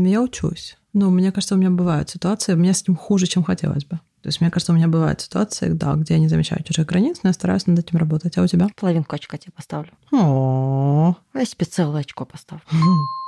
Я 0.10 0.22
учусь. 0.22 0.78
Ну, 0.98 1.10
мне 1.10 1.34
кажется, 1.34 1.56
у 1.56 1.58
меня 1.58 1.70
бывают 1.70 2.10
ситуации, 2.10 2.54
у 2.54 2.58
меня 2.58 2.74
с 2.74 2.82
этим 2.82 2.96
хуже, 2.96 3.28
чем 3.28 3.44
хотелось 3.44 3.84
бы. 3.84 4.00
То 4.22 4.30
есть, 4.30 4.40
мне 4.40 4.50
кажется, 4.50 4.72
у 4.72 4.76
меня 4.76 4.88
бывают 4.88 5.20
ситуации, 5.20 5.68
да, 5.68 5.94
где 5.96 6.14
я 6.14 6.22
не 6.22 6.30
замечаю 6.30 6.64
чужих 6.64 6.88
границ, 6.88 7.20
но 7.22 7.30
я 7.30 7.34
стараюсь 7.34 7.68
над 7.68 7.78
этим 7.78 7.98
работать. 7.98 8.38
А 8.38 8.42
у 8.42 8.48
тебя? 8.48 8.70
Половинку 8.78 9.14
очка 9.14 9.38
тебе 9.38 9.52
поставлю. 9.54 9.92
О, 10.14 11.18
А 11.34 11.40
я 11.40 11.46
себе 11.46 11.66
целое 11.66 12.00
очко 12.00 12.24
поставлю. 12.24 12.64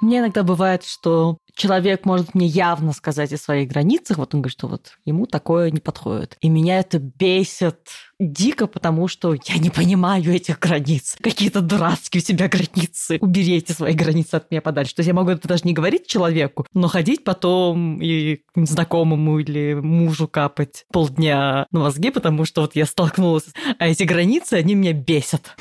Мне 0.00 0.18
иногда 0.18 0.42
бывает, 0.42 0.84
что 0.84 1.38
человек 1.54 2.04
может 2.04 2.34
мне 2.34 2.46
явно 2.46 2.92
сказать 2.92 3.32
о 3.32 3.38
своих 3.38 3.68
границах, 3.68 4.18
вот 4.18 4.34
он 4.34 4.42
говорит, 4.42 4.58
что 4.58 4.66
вот 4.66 4.92
ему 5.04 5.26
такое 5.26 5.70
не 5.70 5.80
подходит. 5.80 6.36
И 6.40 6.48
меня 6.48 6.80
это 6.80 6.98
бесит 6.98 7.78
дико, 8.18 8.66
потому 8.66 9.08
что 9.08 9.34
я 9.34 9.58
не 9.58 9.70
понимаю 9.70 10.34
этих 10.34 10.58
границ. 10.58 11.16
Какие-то 11.20 11.60
дурацкие 11.60 12.22
у 12.22 12.24
тебя 12.24 12.48
границы. 12.48 13.18
Убери 13.20 13.56
эти 13.56 13.72
свои 13.72 13.92
границы 13.92 14.36
от 14.36 14.50
меня 14.50 14.60
подальше. 14.60 14.94
То 14.94 15.00
есть 15.00 15.08
я 15.08 15.14
могу 15.14 15.30
это 15.30 15.46
даже 15.48 15.62
не 15.64 15.72
говорить 15.72 16.06
человеку, 16.06 16.66
но 16.72 16.88
ходить 16.88 17.24
потом 17.24 18.00
и 18.00 18.40
знакомому 18.54 19.38
или 19.38 19.74
мужу 19.74 20.28
капать 20.28 20.84
полдня 20.92 21.66
на 21.70 21.80
мозги, 21.80 22.10
потому 22.10 22.44
что 22.44 22.62
вот 22.62 22.76
я 22.76 22.86
столкнулась. 22.86 23.46
А 23.78 23.86
эти 23.86 24.04
границы, 24.04 24.54
они 24.54 24.74
меня 24.74 24.92
бесят. 24.92 25.56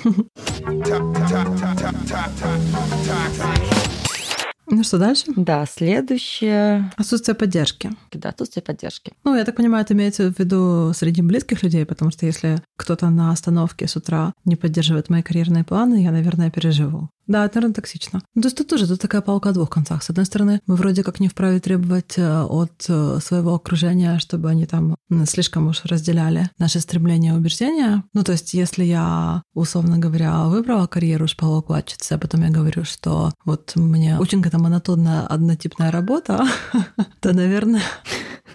Ну 4.76 4.84
что 4.84 4.98
дальше? 4.98 5.26
Да, 5.36 5.66
следующее. 5.68 6.92
Отсутствие 6.98 7.36
поддержки. 7.36 7.92
Да, 8.12 8.30
отсутствие 8.30 8.64
поддержки. 8.64 9.14
Ну, 9.24 9.36
я 9.36 9.46
так 9.46 9.56
понимаю, 9.56 9.84
это 9.84 9.94
имеется 9.94 10.32
в 10.32 10.40
виду 10.40 10.92
среди 10.96 11.22
близких 11.22 11.62
людей, 11.62 11.86
потому 11.86 12.10
что 12.10 12.26
если 12.26 12.60
кто-то 12.76 13.10
на 13.12 13.32
остановке 13.32 13.88
с 13.88 13.96
утра 13.96 14.34
не 14.46 14.56
поддерживает 14.56 15.10
мои 15.10 15.22
карьерные 15.22 15.64
планы, 15.64 16.04
я, 16.04 16.12
наверное, 16.12 16.50
переживу. 16.50 17.10
Да, 17.28 17.46
это, 17.46 17.56
наверное, 17.56 17.76
токсично. 17.76 18.22
Ну, 18.36 18.42
то 18.42 18.48
есть 18.48 18.58
тут 18.58 18.68
тоже 18.68 18.88
тут 18.88 19.00
такая 19.00 19.22
палка 19.22 19.50
о 19.50 19.54
двух 19.54 19.70
концах. 19.70 20.04
С 20.04 20.10
одной 20.10 20.26
стороны, 20.26 20.62
мы 20.68 20.76
вроде 20.76 21.04
как 21.04 21.20
не 21.20 21.30
вправе 21.30 21.60
требовать 21.60 22.18
э, 22.18 22.42
от 22.44 22.86
э, 22.90 23.20
своего 23.24 23.56
окружения, 23.56 24.20
чтобы 24.20 24.50
они 24.50 24.66
там 24.66 24.96
слишком 25.26 25.68
уж 25.68 25.86
разделяли 25.86 26.50
наши 26.58 26.80
стремления 26.80 27.30
и 27.30 27.38
убеждения. 27.38 28.04
Ну, 28.14 28.24
то 28.24 28.34
есть 28.34 28.54
если 28.54 28.84
я, 28.84 29.44
условно 29.54 29.98
говоря, 29.98 30.46
выбрала 30.46 30.88
карьеру 30.88 31.28
шпалоукладчицы, 31.28 32.14
а 32.14 32.18
потом 32.18 32.42
я 32.42 32.50
говорю, 32.50 32.84
что 32.84 33.32
вот 33.46 33.74
мне 33.76 34.18
очень 34.20 34.42
какая-то 34.42 34.62
монотонная 34.62 35.26
однотипная 35.28 35.92
работа, 35.92 36.46
то, 37.22 37.34
наверное, 37.34 37.82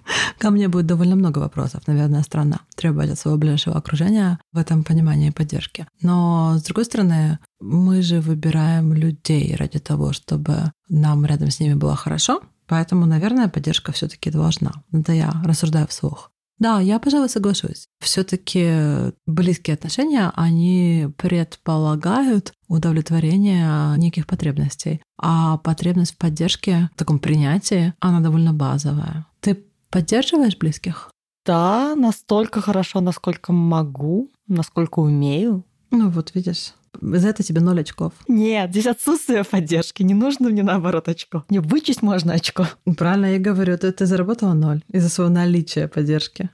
Ко 0.38 0.50
мне 0.50 0.68
будет 0.68 0.86
довольно 0.86 1.16
много 1.16 1.38
вопросов, 1.38 1.86
наверное, 1.86 2.22
странно 2.22 2.60
требовать 2.76 3.10
от 3.10 3.18
своего 3.18 3.38
ближайшего 3.38 3.76
окружения 3.76 4.38
в 4.52 4.58
этом 4.58 4.84
понимании 4.84 5.30
поддержки. 5.30 5.86
Но, 6.00 6.56
с 6.58 6.62
другой 6.62 6.84
стороны, 6.84 7.38
мы 7.60 8.02
же 8.02 8.20
выбираем 8.20 8.92
людей 8.92 9.54
ради 9.56 9.78
того, 9.78 10.12
чтобы 10.12 10.72
нам 10.88 11.26
рядом 11.26 11.50
с 11.50 11.60
ними 11.60 11.74
было 11.74 11.96
хорошо, 11.96 12.42
поэтому, 12.66 13.06
наверное, 13.06 13.48
поддержка 13.48 13.92
все 13.92 14.08
таки 14.08 14.30
должна. 14.30 14.72
Это 14.92 15.12
я 15.12 15.42
рассуждаю 15.44 15.86
вслух. 15.86 16.30
Да, 16.58 16.80
я, 16.80 16.98
пожалуй, 16.98 17.28
соглашусь. 17.28 17.86
Все-таки 18.00 19.12
близкие 19.26 19.74
отношения, 19.74 20.32
они 20.34 21.08
предполагают 21.16 22.52
удовлетворение 22.66 23.96
неких 23.96 24.26
потребностей. 24.26 25.00
А 25.20 25.58
потребность 25.58 26.14
в 26.14 26.18
поддержке, 26.18 26.90
в 26.94 26.98
таком 26.98 27.20
принятии, 27.20 27.94
она 28.00 28.20
довольно 28.20 28.52
базовая. 28.52 29.26
Ты 29.40 29.64
поддерживаешь 29.90 30.56
близких? 30.58 31.10
Да, 31.46 31.94
настолько 31.94 32.60
хорошо, 32.60 33.00
насколько 33.00 33.52
могу, 33.52 34.28
насколько 34.48 34.98
умею. 34.98 35.64
Ну 35.90 36.10
вот, 36.10 36.34
видишь, 36.34 36.74
за 37.00 37.28
это 37.28 37.42
тебе 37.42 37.60
ноль 37.60 37.80
очков. 37.80 38.12
Нет, 38.28 38.70
здесь 38.70 38.86
отсутствие 38.86 39.44
поддержки. 39.44 40.02
Не 40.02 40.14
нужно 40.14 40.48
мне 40.50 40.62
наоборот 40.62 41.08
очко. 41.08 41.44
Не 41.48 41.58
вычесть 41.58 42.02
можно 42.02 42.34
очко. 42.34 42.66
Правильно 42.96 43.26
я 43.26 43.38
говорю, 43.38 43.76
ты, 43.78 43.92
ты 43.92 44.06
заработала 44.06 44.54
ноль 44.54 44.82
из-за 44.88 45.08
своего 45.08 45.32
наличия 45.32 45.88
поддержки. 45.88 46.50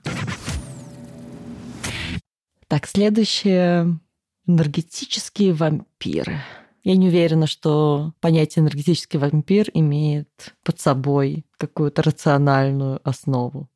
Так, 2.68 2.86
следующее. 2.86 3.98
Энергетические 4.46 5.54
вампиры. 5.54 6.40
Я 6.82 6.96
не 6.96 7.08
уверена, 7.08 7.46
что 7.46 8.12
понятие 8.20 8.62
энергетический 8.62 9.18
вампир 9.18 9.70
имеет 9.72 10.28
под 10.62 10.80
собой 10.80 11.46
какую-то 11.56 12.02
рациональную 12.02 13.00
основу. 13.04 13.70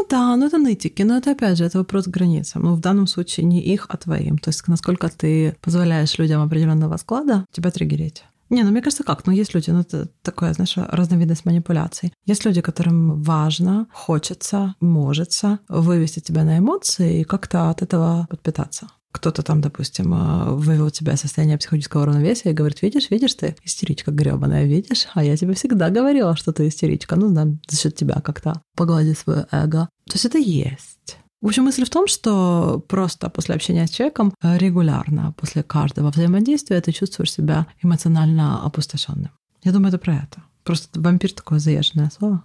Ну 0.00 0.06
да, 0.08 0.34
ну 0.36 0.46
это 0.46 0.56
нытики, 0.56 1.02
но 1.02 1.18
это 1.18 1.32
опять 1.32 1.58
же, 1.58 1.64
это 1.64 1.76
вопрос 1.76 2.06
к 2.06 2.08
границам. 2.08 2.62
Ну 2.62 2.74
в 2.74 2.80
данном 2.80 3.06
случае 3.06 3.44
не 3.44 3.60
их, 3.60 3.84
а 3.90 3.98
твоим. 3.98 4.38
То 4.38 4.48
есть 4.48 4.66
насколько 4.66 5.10
ты 5.10 5.54
позволяешь 5.60 6.18
людям 6.18 6.40
определенного 6.40 6.96
склада 6.96 7.44
тебя 7.52 7.70
триггерить. 7.70 8.24
Не, 8.48 8.62
ну 8.62 8.70
мне 8.70 8.80
кажется, 8.80 9.04
как? 9.04 9.26
Ну, 9.26 9.32
есть 9.32 9.54
люди, 9.54 9.70
ну, 9.70 9.80
это 9.80 10.08
такое, 10.22 10.54
знаешь, 10.54 10.74
разновидность 10.76 11.44
манипуляций. 11.44 12.14
Есть 12.24 12.46
люди, 12.46 12.62
которым 12.62 13.22
важно, 13.22 13.88
хочется, 13.92 14.74
можется 14.80 15.58
вывести 15.68 16.20
тебя 16.20 16.44
на 16.44 16.58
эмоции 16.58 17.20
и 17.20 17.24
как-то 17.24 17.68
от 17.68 17.82
этого 17.82 18.26
подпитаться. 18.30 18.88
Кто-то 19.12 19.42
там, 19.42 19.60
допустим, 19.60 20.14
э, 20.14 20.54
вывел 20.54 20.90
тебя 20.90 21.14
из 21.14 21.20
состояния 21.20 21.58
психологического 21.58 22.06
равновесия 22.06 22.50
и 22.50 22.54
говорит, 22.54 22.80
видишь, 22.82 23.10
видишь 23.10 23.34
ты, 23.34 23.56
истеричка 23.64 24.12
гребаная, 24.12 24.64
видишь? 24.64 25.06
А 25.14 25.24
я 25.24 25.36
тебе 25.36 25.54
всегда 25.54 25.90
говорила, 25.90 26.36
что 26.36 26.52
ты 26.52 26.68
истеричка. 26.68 27.16
Ну, 27.16 27.30
да, 27.32 27.48
за 27.68 27.76
счет 27.76 27.96
тебя 27.96 28.20
как-то 28.20 28.62
погладить 28.76 29.18
свое 29.18 29.46
эго. 29.50 29.88
То 30.06 30.14
есть 30.14 30.24
это 30.26 30.38
есть. 30.38 31.18
В 31.40 31.46
общем, 31.46 31.64
мысль 31.64 31.84
в 31.84 31.90
том, 31.90 32.06
что 32.06 32.84
просто 32.86 33.30
после 33.30 33.54
общения 33.54 33.86
с 33.86 33.90
человеком 33.90 34.34
э, 34.42 34.58
регулярно, 34.58 35.34
после 35.38 35.62
каждого 35.62 36.10
взаимодействия 36.10 36.80
ты 36.80 36.92
чувствуешь 36.92 37.32
себя 37.32 37.66
эмоционально 37.82 38.62
опустошенным. 38.64 39.30
Я 39.64 39.72
думаю, 39.72 39.88
это 39.88 39.98
про 39.98 40.14
это. 40.14 40.42
Просто 40.64 41.00
вампир 41.00 41.32
такое 41.32 41.58
заезженное 41.58 42.10
слово. 42.16 42.44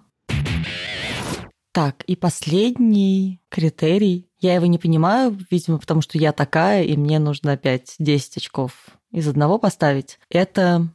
Так, 1.74 2.04
и 2.08 2.16
последний 2.16 3.42
критерий. 3.50 4.30
Я 4.46 4.54
его 4.54 4.68
не 4.68 4.78
понимаю, 4.78 5.36
видимо, 5.50 5.80
потому 5.80 6.02
что 6.02 6.20
я 6.20 6.32
такая, 6.32 6.84
и 6.84 6.96
мне 6.96 7.18
нужно 7.18 7.54
опять 7.54 7.96
10 7.98 8.38
очков 8.38 8.74
из 9.12 9.28
одного 9.28 9.58
поставить. 9.58 10.20
Это, 10.30 10.88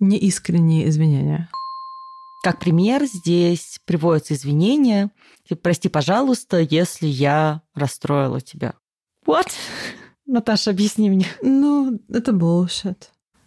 Неискренние 0.00 0.88
извинения. 0.88 1.50
как 2.42 2.60
пример, 2.60 3.04
здесь 3.04 3.78
приводятся 3.84 4.32
извинения. 4.32 5.10
Типа, 5.46 5.60
прости, 5.64 5.90
пожалуйста, 5.90 6.60
если 6.60 7.06
я 7.06 7.60
расстроила 7.74 8.40
тебя. 8.40 8.72
What? 9.26 9.50
Наташа, 10.26 10.70
объясни 10.70 11.10
мне. 11.10 11.26
Ну, 11.42 12.00
это 12.08 12.32
bullshit. 12.32 12.96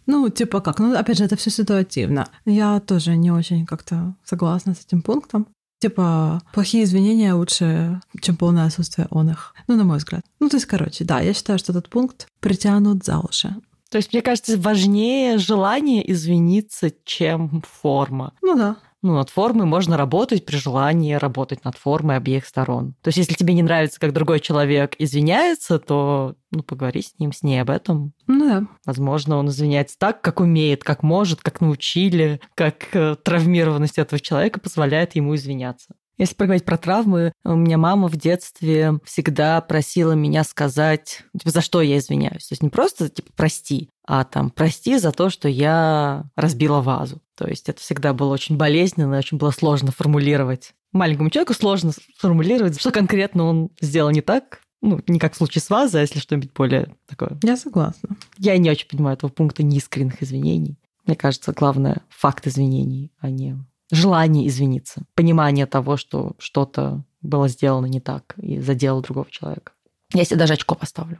Ну, 0.06 0.28
типа 0.28 0.60
как? 0.60 0.78
Ну, 0.78 0.96
опять 0.96 1.18
же, 1.18 1.24
это 1.24 1.34
все 1.34 1.50
ситуативно. 1.50 2.28
Я 2.44 2.78
тоже 2.78 3.16
не 3.16 3.32
очень 3.32 3.66
как-то 3.66 4.14
согласна 4.22 4.74
с 4.74 4.84
этим 4.84 5.02
пунктом. 5.02 5.48
Типа, 5.80 6.42
плохие 6.52 6.84
извинения 6.84 7.34
лучше, 7.34 8.00
чем 8.20 8.36
полное 8.36 8.66
отсутствие 8.66 9.06
он 9.10 9.30
их. 9.30 9.54
Ну, 9.68 9.76
на 9.76 9.84
мой 9.84 9.98
взгляд. 9.98 10.22
Ну, 10.40 10.48
то 10.48 10.56
есть, 10.56 10.66
короче, 10.66 11.04
да, 11.04 11.20
я 11.20 11.32
считаю, 11.32 11.58
что 11.58 11.72
этот 11.72 11.88
пункт 11.88 12.26
притянут 12.40 13.04
за 13.04 13.18
уши. 13.18 13.54
То 13.90 13.96
есть, 13.96 14.12
мне 14.12 14.20
кажется, 14.20 14.58
важнее 14.58 15.38
желание 15.38 16.10
извиниться, 16.12 16.92
чем 17.04 17.62
форма. 17.66 18.34
Ну 18.42 18.56
да. 18.56 18.76
Ну, 19.02 19.14
над 19.14 19.30
формой 19.30 19.66
можно 19.66 19.96
работать 19.96 20.44
при 20.44 20.56
желании 20.56 21.14
работать 21.14 21.64
над 21.64 21.76
формой 21.76 22.16
обеих 22.16 22.46
сторон. 22.46 22.94
То 23.02 23.08
есть, 23.08 23.18
если 23.18 23.34
тебе 23.34 23.54
не 23.54 23.62
нравится, 23.62 24.00
как 24.00 24.12
другой 24.12 24.40
человек 24.40 24.96
извиняется, 24.98 25.78
то 25.78 26.34
ну, 26.50 26.62
поговори 26.62 27.02
с 27.02 27.18
ним, 27.18 27.32
с 27.32 27.42
ней 27.42 27.60
об 27.60 27.70
этом. 27.70 28.12
Ну 28.26 28.48
да. 28.48 28.66
Возможно, 28.84 29.36
он 29.36 29.48
извиняется 29.48 29.96
так, 29.98 30.20
как 30.20 30.40
умеет, 30.40 30.82
как 30.82 31.02
может, 31.02 31.42
как 31.42 31.60
научили, 31.60 32.40
как 32.54 32.88
э, 32.92 33.14
травмированность 33.22 33.98
этого 33.98 34.18
человека 34.18 34.58
позволяет 34.58 35.14
ему 35.14 35.36
извиняться. 35.36 35.94
Если 36.18 36.34
поговорить 36.34 36.64
про 36.64 36.76
травмы, 36.76 37.32
у 37.44 37.54
меня 37.54 37.78
мама 37.78 38.08
в 38.08 38.16
детстве 38.16 38.98
всегда 39.04 39.60
просила 39.60 40.12
меня 40.12 40.42
сказать, 40.42 41.22
типа, 41.38 41.50
за 41.50 41.60
что 41.60 41.80
я 41.80 41.98
извиняюсь. 41.98 42.48
То 42.48 42.52
есть 42.52 42.62
не 42.62 42.70
просто 42.70 43.08
типа 43.08 43.30
прости, 43.36 43.88
а 44.04 44.24
там 44.24 44.50
прости 44.50 44.98
за 44.98 45.12
то, 45.12 45.30
что 45.30 45.48
я 45.48 46.24
разбила 46.34 46.80
вазу. 46.80 47.22
То 47.36 47.46
есть 47.46 47.68
это 47.68 47.80
всегда 47.80 48.12
было 48.12 48.32
очень 48.32 48.56
болезненно, 48.56 49.16
очень 49.16 49.38
было 49.38 49.52
сложно 49.52 49.92
формулировать. 49.92 50.74
Маленькому 50.92 51.30
человеку 51.30 51.54
сложно 51.54 51.92
сформулировать, 52.16 52.80
что 52.80 52.90
конкретно 52.90 53.44
он 53.44 53.70
сделал 53.80 54.10
не 54.10 54.22
так, 54.22 54.60
ну, 54.80 55.00
не 55.06 55.18
как 55.18 55.34
в 55.34 55.36
случае 55.36 55.62
с 55.62 55.70
вазой, 55.70 56.00
а 56.00 56.02
если 56.02 56.18
что-нибудь 56.18 56.52
более 56.52 56.94
такое. 57.06 57.38
Я 57.42 57.56
согласна. 57.56 58.16
Я 58.38 58.56
не 58.58 58.70
очень 58.70 58.88
понимаю 58.88 59.16
этого 59.16 59.30
пункта 59.30 59.62
неискренних 59.62 60.22
извинений. 60.22 60.78
Мне 61.04 61.16
кажется, 61.16 61.52
главное 61.52 62.02
факт 62.10 62.46
извинений, 62.46 63.12
а 63.18 63.30
не 63.30 63.56
желание 63.90 64.46
извиниться, 64.48 65.02
понимание 65.14 65.66
того, 65.66 65.96
что 65.96 66.32
что-то 66.38 67.04
было 67.22 67.48
сделано 67.48 67.86
не 67.86 68.00
так 68.00 68.34
и 68.38 68.60
задело 68.60 69.02
другого 69.02 69.30
человека. 69.30 69.72
Я 70.12 70.24
себе 70.24 70.38
даже 70.38 70.54
очко 70.54 70.74
поставлю. 70.74 71.18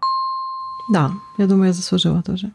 Да, 0.93 1.13
я 1.37 1.47
думаю, 1.47 1.69
я 1.69 1.73
заслужила 1.73 2.23
тоже. 2.23 2.53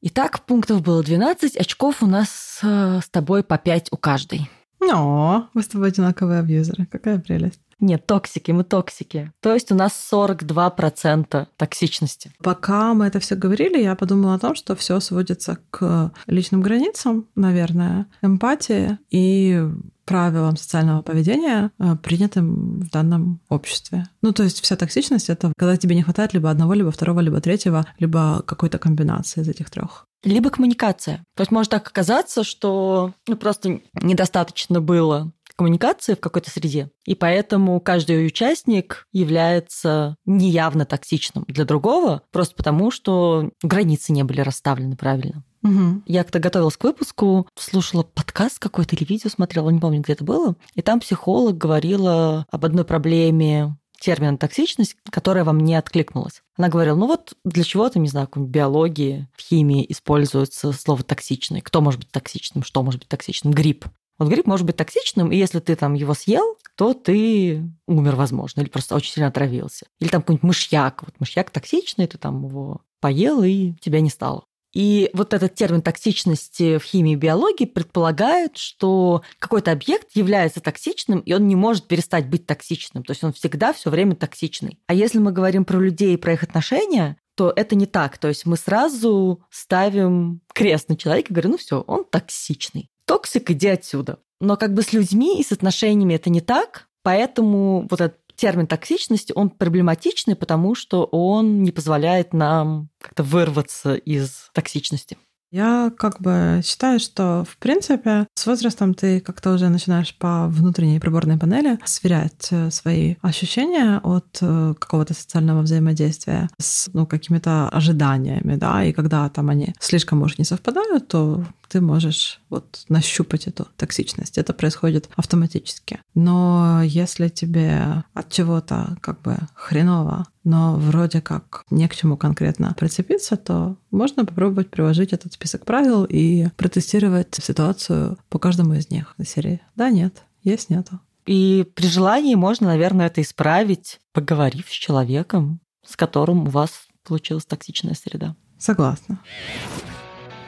Итак, 0.00 0.44
пунктов 0.44 0.82
было 0.82 1.02
12, 1.02 1.56
очков 1.56 2.02
у 2.02 2.06
нас 2.06 2.60
э, 2.62 3.00
с 3.02 3.08
тобой 3.08 3.42
по 3.42 3.58
5 3.58 3.88
у 3.92 3.96
каждой. 3.96 4.48
О, 4.80 5.44
вы 5.54 5.62
с 5.62 5.68
тобой 5.68 5.88
одинаковые 5.88 6.40
абьюзеры. 6.40 6.86
Какая 6.86 7.18
прелесть. 7.18 7.60
Нет, 7.80 8.06
токсики, 8.06 8.50
мы 8.50 8.64
токсики. 8.64 9.32
То 9.40 9.54
есть 9.54 9.70
у 9.70 9.74
нас 9.74 9.92
42% 10.12 11.46
токсичности. 11.56 12.32
Пока 12.42 12.94
мы 12.94 13.06
это 13.06 13.20
все 13.20 13.36
говорили, 13.36 13.80
я 13.80 13.94
подумала 13.94 14.34
о 14.34 14.38
том, 14.38 14.54
что 14.54 14.74
все 14.74 14.98
сводится 15.00 15.58
к 15.70 16.12
личным 16.26 16.60
границам, 16.60 17.26
наверное, 17.34 18.06
эмпатии 18.22 18.98
и 19.10 19.64
правилам 20.08 20.56
социального 20.56 21.02
поведения, 21.02 21.70
э, 21.78 21.94
принятым 22.02 22.80
в 22.80 22.90
данном 22.90 23.40
обществе. 23.50 24.06
Ну, 24.22 24.32
то 24.32 24.42
есть 24.42 24.62
вся 24.62 24.74
токсичность— 24.74 25.28
это 25.30 25.52
когда 25.56 25.76
тебе 25.76 25.94
не 25.94 26.02
хватает 26.02 26.32
либо 26.32 26.50
одного, 26.50 26.72
либо 26.72 26.90
второго, 26.90 27.20
либо 27.20 27.42
третьего, 27.42 27.86
либо 27.98 28.42
какой-то 28.46 28.78
комбинации 28.78 29.42
из 29.42 29.48
этих 29.48 29.68
трех. 29.68 30.06
Либо 30.24 30.50
коммуникация. 30.50 31.22
То 31.36 31.42
есть 31.42 31.52
может 31.52 31.70
так 31.70 31.86
оказаться, 31.86 32.42
что 32.42 33.12
ну, 33.28 33.36
просто 33.36 33.80
недостаточно 34.02 34.80
было 34.80 35.30
коммуникации 35.58 36.14
в 36.14 36.20
какой-то 36.20 36.50
среде, 36.50 36.90
и 37.04 37.14
поэтому 37.14 37.80
каждый 37.80 38.24
участник 38.24 39.06
является 39.12 40.16
неявно 40.24 40.86
токсичным 40.86 41.44
для 41.48 41.64
другого, 41.64 42.22
просто 42.30 42.54
потому 42.54 42.90
что 42.90 43.50
границы 43.62 44.12
не 44.12 44.22
были 44.22 44.40
расставлены 44.40 44.96
правильно. 44.96 45.44
Угу. 45.64 46.02
Я 46.06 46.22
когда 46.22 46.38
готовилась 46.38 46.76
к 46.76 46.84
выпуску, 46.84 47.48
слушала 47.58 48.04
подкаст 48.04 48.60
какой-то 48.60 48.94
или 48.94 49.04
видео 49.04 49.28
смотрела, 49.28 49.70
не 49.70 49.80
помню, 49.80 50.00
где 50.00 50.12
это 50.12 50.24
было, 50.24 50.54
и 50.74 50.82
там 50.82 51.00
психолог 51.00 51.58
говорила 51.58 52.46
об 52.50 52.64
одной 52.64 52.84
проблеме 52.84 53.76
термин 54.00 54.38
токсичность, 54.38 54.96
которая 55.10 55.44
вам 55.44 55.58
не 55.58 55.74
откликнулась. 55.74 56.42
Она 56.56 56.68
говорила, 56.68 56.96
ну 56.96 57.06
вот 57.06 57.34
для 57.44 57.64
чего-то, 57.64 57.98
не 57.98 58.08
знаю, 58.08 58.28
в 58.32 58.48
биологии, 58.48 59.28
в 59.36 59.40
химии 59.40 59.84
используется 59.88 60.72
слово 60.72 61.02
токсичный. 61.02 61.60
Кто 61.60 61.80
может 61.80 62.00
быть 62.00 62.10
токсичным, 62.10 62.62
что 62.62 62.82
может 62.82 63.00
быть 63.00 63.08
токсичным? 63.08 63.52
Грипп. 63.52 63.86
Вот 64.18 64.28
гриб 64.28 64.46
может 64.46 64.66
быть 64.66 64.76
токсичным, 64.76 65.30
и 65.30 65.36
если 65.36 65.60
ты 65.60 65.76
там 65.76 65.94
его 65.94 66.12
съел, 66.12 66.56
то 66.74 66.92
ты 66.92 67.62
умер, 67.86 68.16
возможно, 68.16 68.60
или 68.60 68.68
просто 68.68 68.96
очень 68.96 69.12
сильно 69.12 69.28
отравился. 69.28 69.86
Или 70.00 70.08
там 70.08 70.22
какой-нибудь 70.22 70.42
мышьяк. 70.42 71.02
Вот 71.02 71.14
мышьяк 71.20 71.50
токсичный, 71.50 72.08
ты 72.08 72.18
там 72.18 72.44
его 72.44 72.82
поел, 73.00 73.42
и 73.42 73.74
тебя 73.80 74.00
не 74.00 74.10
стало. 74.10 74.44
И 74.74 75.08
вот 75.14 75.32
этот 75.32 75.54
термин 75.54 75.82
токсичности 75.82 76.78
в 76.78 76.82
химии 76.82 77.12
и 77.12 77.16
биологии 77.16 77.64
предполагает, 77.64 78.58
что 78.58 79.22
какой-то 79.38 79.72
объект 79.72 80.14
является 80.14 80.60
токсичным, 80.60 81.20
и 81.20 81.32
он 81.32 81.48
не 81.48 81.56
может 81.56 81.88
перестать 81.88 82.28
быть 82.28 82.46
токсичным. 82.46 83.02
То 83.02 83.12
есть 83.12 83.24
он 83.24 83.32
всегда 83.32 83.72
все 83.72 83.88
время 83.88 84.14
токсичный. 84.14 84.78
А 84.86 84.94
если 84.94 85.18
мы 85.18 85.32
говорим 85.32 85.64
про 85.64 85.78
людей 85.78 86.14
и 86.14 86.18
про 86.18 86.34
их 86.34 86.42
отношения, 86.42 87.16
то 87.34 87.52
это 87.54 87.76
не 87.76 87.86
так. 87.86 88.18
То 88.18 88.28
есть 88.28 88.46
мы 88.46 88.56
сразу 88.56 89.42
ставим 89.48 90.42
крест 90.52 90.88
на 90.88 90.96
человека 90.96 91.30
и 91.30 91.32
говорим, 91.32 91.52
ну 91.52 91.56
все, 91.56 91.80
он 91.80 92.04
токсичный 92.04 92.90
токсик, 93.08 93.50
иди 93.50 93.68
отсюда. 93.68 94.18
Но 94.40 94.56
как 94.56 94.74
бы 94.74 94.82
с 94.82 94.92
людьми 94.92 95.40
и 95.40 95.42
с 95.42 95.50
отношениями 95.50 96.14
это 96.14 96.30
не 96.30 96.40
так, 96.40 96.88
поэтому 97.02 97.88
вот 97.90 98.00
этот 98.00 98.18
термин 98.36 98.68
токсичности, 98.68 99.32
он 99.34 99.50
проблематичный, 99.50 100.36
потому 100.36 100.76
что 100.76 101.04
он 101.04 101.64
не 101.64 101.72
позволяет 101.72 102.32
нам 102.32 102.90
как-то 103.00 103.24
вырваться 103.24 103.94
из 103.94 104.50
токсичности. 104.52 105.18
Я 105.50 105.90
как 105.96 106.20
бы 106.20 106.60
считаю, 106.62 107.00
что 107.00 107.44
в 107.48 107.56
принципе 107.56 108.26
с 108.34 108.46
возрастом 108.46 108.92
ты 108.92 109.20
как-то 109.20 109.52
уже 109.52 109.68
начинаешь 109.70 110.14
по 110.14 110.46
внутренней 110.48 111.00
приборной 111.00 111.38
панели 111.38 111.78
сверять 111.84 112.48
э, 112.50 112.70
свои 112.70 113.16
ощущения 113.22 113.98
от 114.02 114.38
э, 114.42 114.74
какого-то 114.78 115.14
социального 115.14 115.62
взаимодействия 115.62 116.50
с 116.58 116.90
ну, 116.92 117.06
какими-то 117.06 117.68
ожиданиями, 117.70 118.56
да, 118.56 118.84
и 118.84 118.92
когда 118.92 119.28
там 119.30 119.48
они 119.48 119.74
слишком, 119.80 120.18
может, 120.18 120.38
не 120.38 120.44
совпадают, 120.44 121.08
то 121.08 121.44
ты 121.68 121.80
можешь 121.80 122.40
вот 122.50 122.84
нащупать 122.88 123.46
эту 123.46 123.68
токсичность. 123.76 124.38
Это 124.38 124.52
происходит 124.52 125.08
автоматически. 125.16 126.00
Но 126.14 126.82
если 126.82 127.28
тебе 127.28 128.04
от 128.14 128.30
чего-то 128.30 128.96
как 129.00 129.20
бы 129.22 129.36
хреново, 129.54 130.26
но 130.48 130.76
вроде 130.76 131.20
как 131.20 131.66
не 131.70 131.86
к 131.88 131.94
чему 131.94 132.16
конкретно 132.16 132.74
прицепиться, 132.74 133.36
то 133.36 133.76
можно 133.90 134.24
попробовать 134.24 134.70
приложить 134.70 135.12
этот 135.12 135.34
список 135.34 135.66
правил 135.66 136.06
и 136.08 136.48
протестировать 136.56 137.34
ситуацию 137.34 138.16
по 138.30 138.38
каждому 138.38 138.72
из 138.72 138.88
них 138.88 139.12
на 139.18 139.26
серии. 139.26 139.60
Да, 139.76 139.90
нет, 139.90 140.22
есть, 140.42 140.70
нету. 140.70 141.00
И 141.26 141.70
при 141.74 141.86
желании 141.86 142.34
можно, 142.34 142.68
наверное, 142.68 143.08
это 143.08 143.20
исправить, 143.20 144.00
поговорив 144.14 144.70
с 144.70 144.72
человеком, 144.72 145.60
с 145.86 145.96
которым 145.96 146.44
у 146.44 146.50
вас 146.50 146.70
получилась 147.06 147.44
токсичная 147.44 147.92
среда. 147.92 148.34
Согласна. 148.56 149.20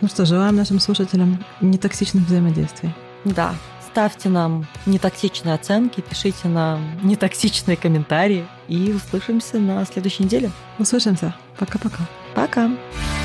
Ну 0.01 0.09
что, 0.09 0.25
желаем 0.25 0.57
нашим 0.57 0.81
слушателям 0.81 1.45
нетоксичных 1.61 2.27
взаимодействий. 2.27 2.95
Да, 3.27 3.55
ставьте 3.91 4.29
нам 4.29 4.67
нетоксичные 4.87 5.55
оценки, 5.55 6.01
пишите 6.01 6.49
нам 6.49 6.99
нетоксичные 7.03 7.77
комментарии 7.77 8.47
и 8.69 8.93
услышимся 8.93 9.59
на 9.59 9.85
следующей 9.85 10.25
неделе. 10.25 10.51
Услышимся. 10.79 11.35
Пока-пока. 11.59 12.09
Пока. 12.35 12.67
-пока. 12.67 12.77
Пока. 12.77 13.20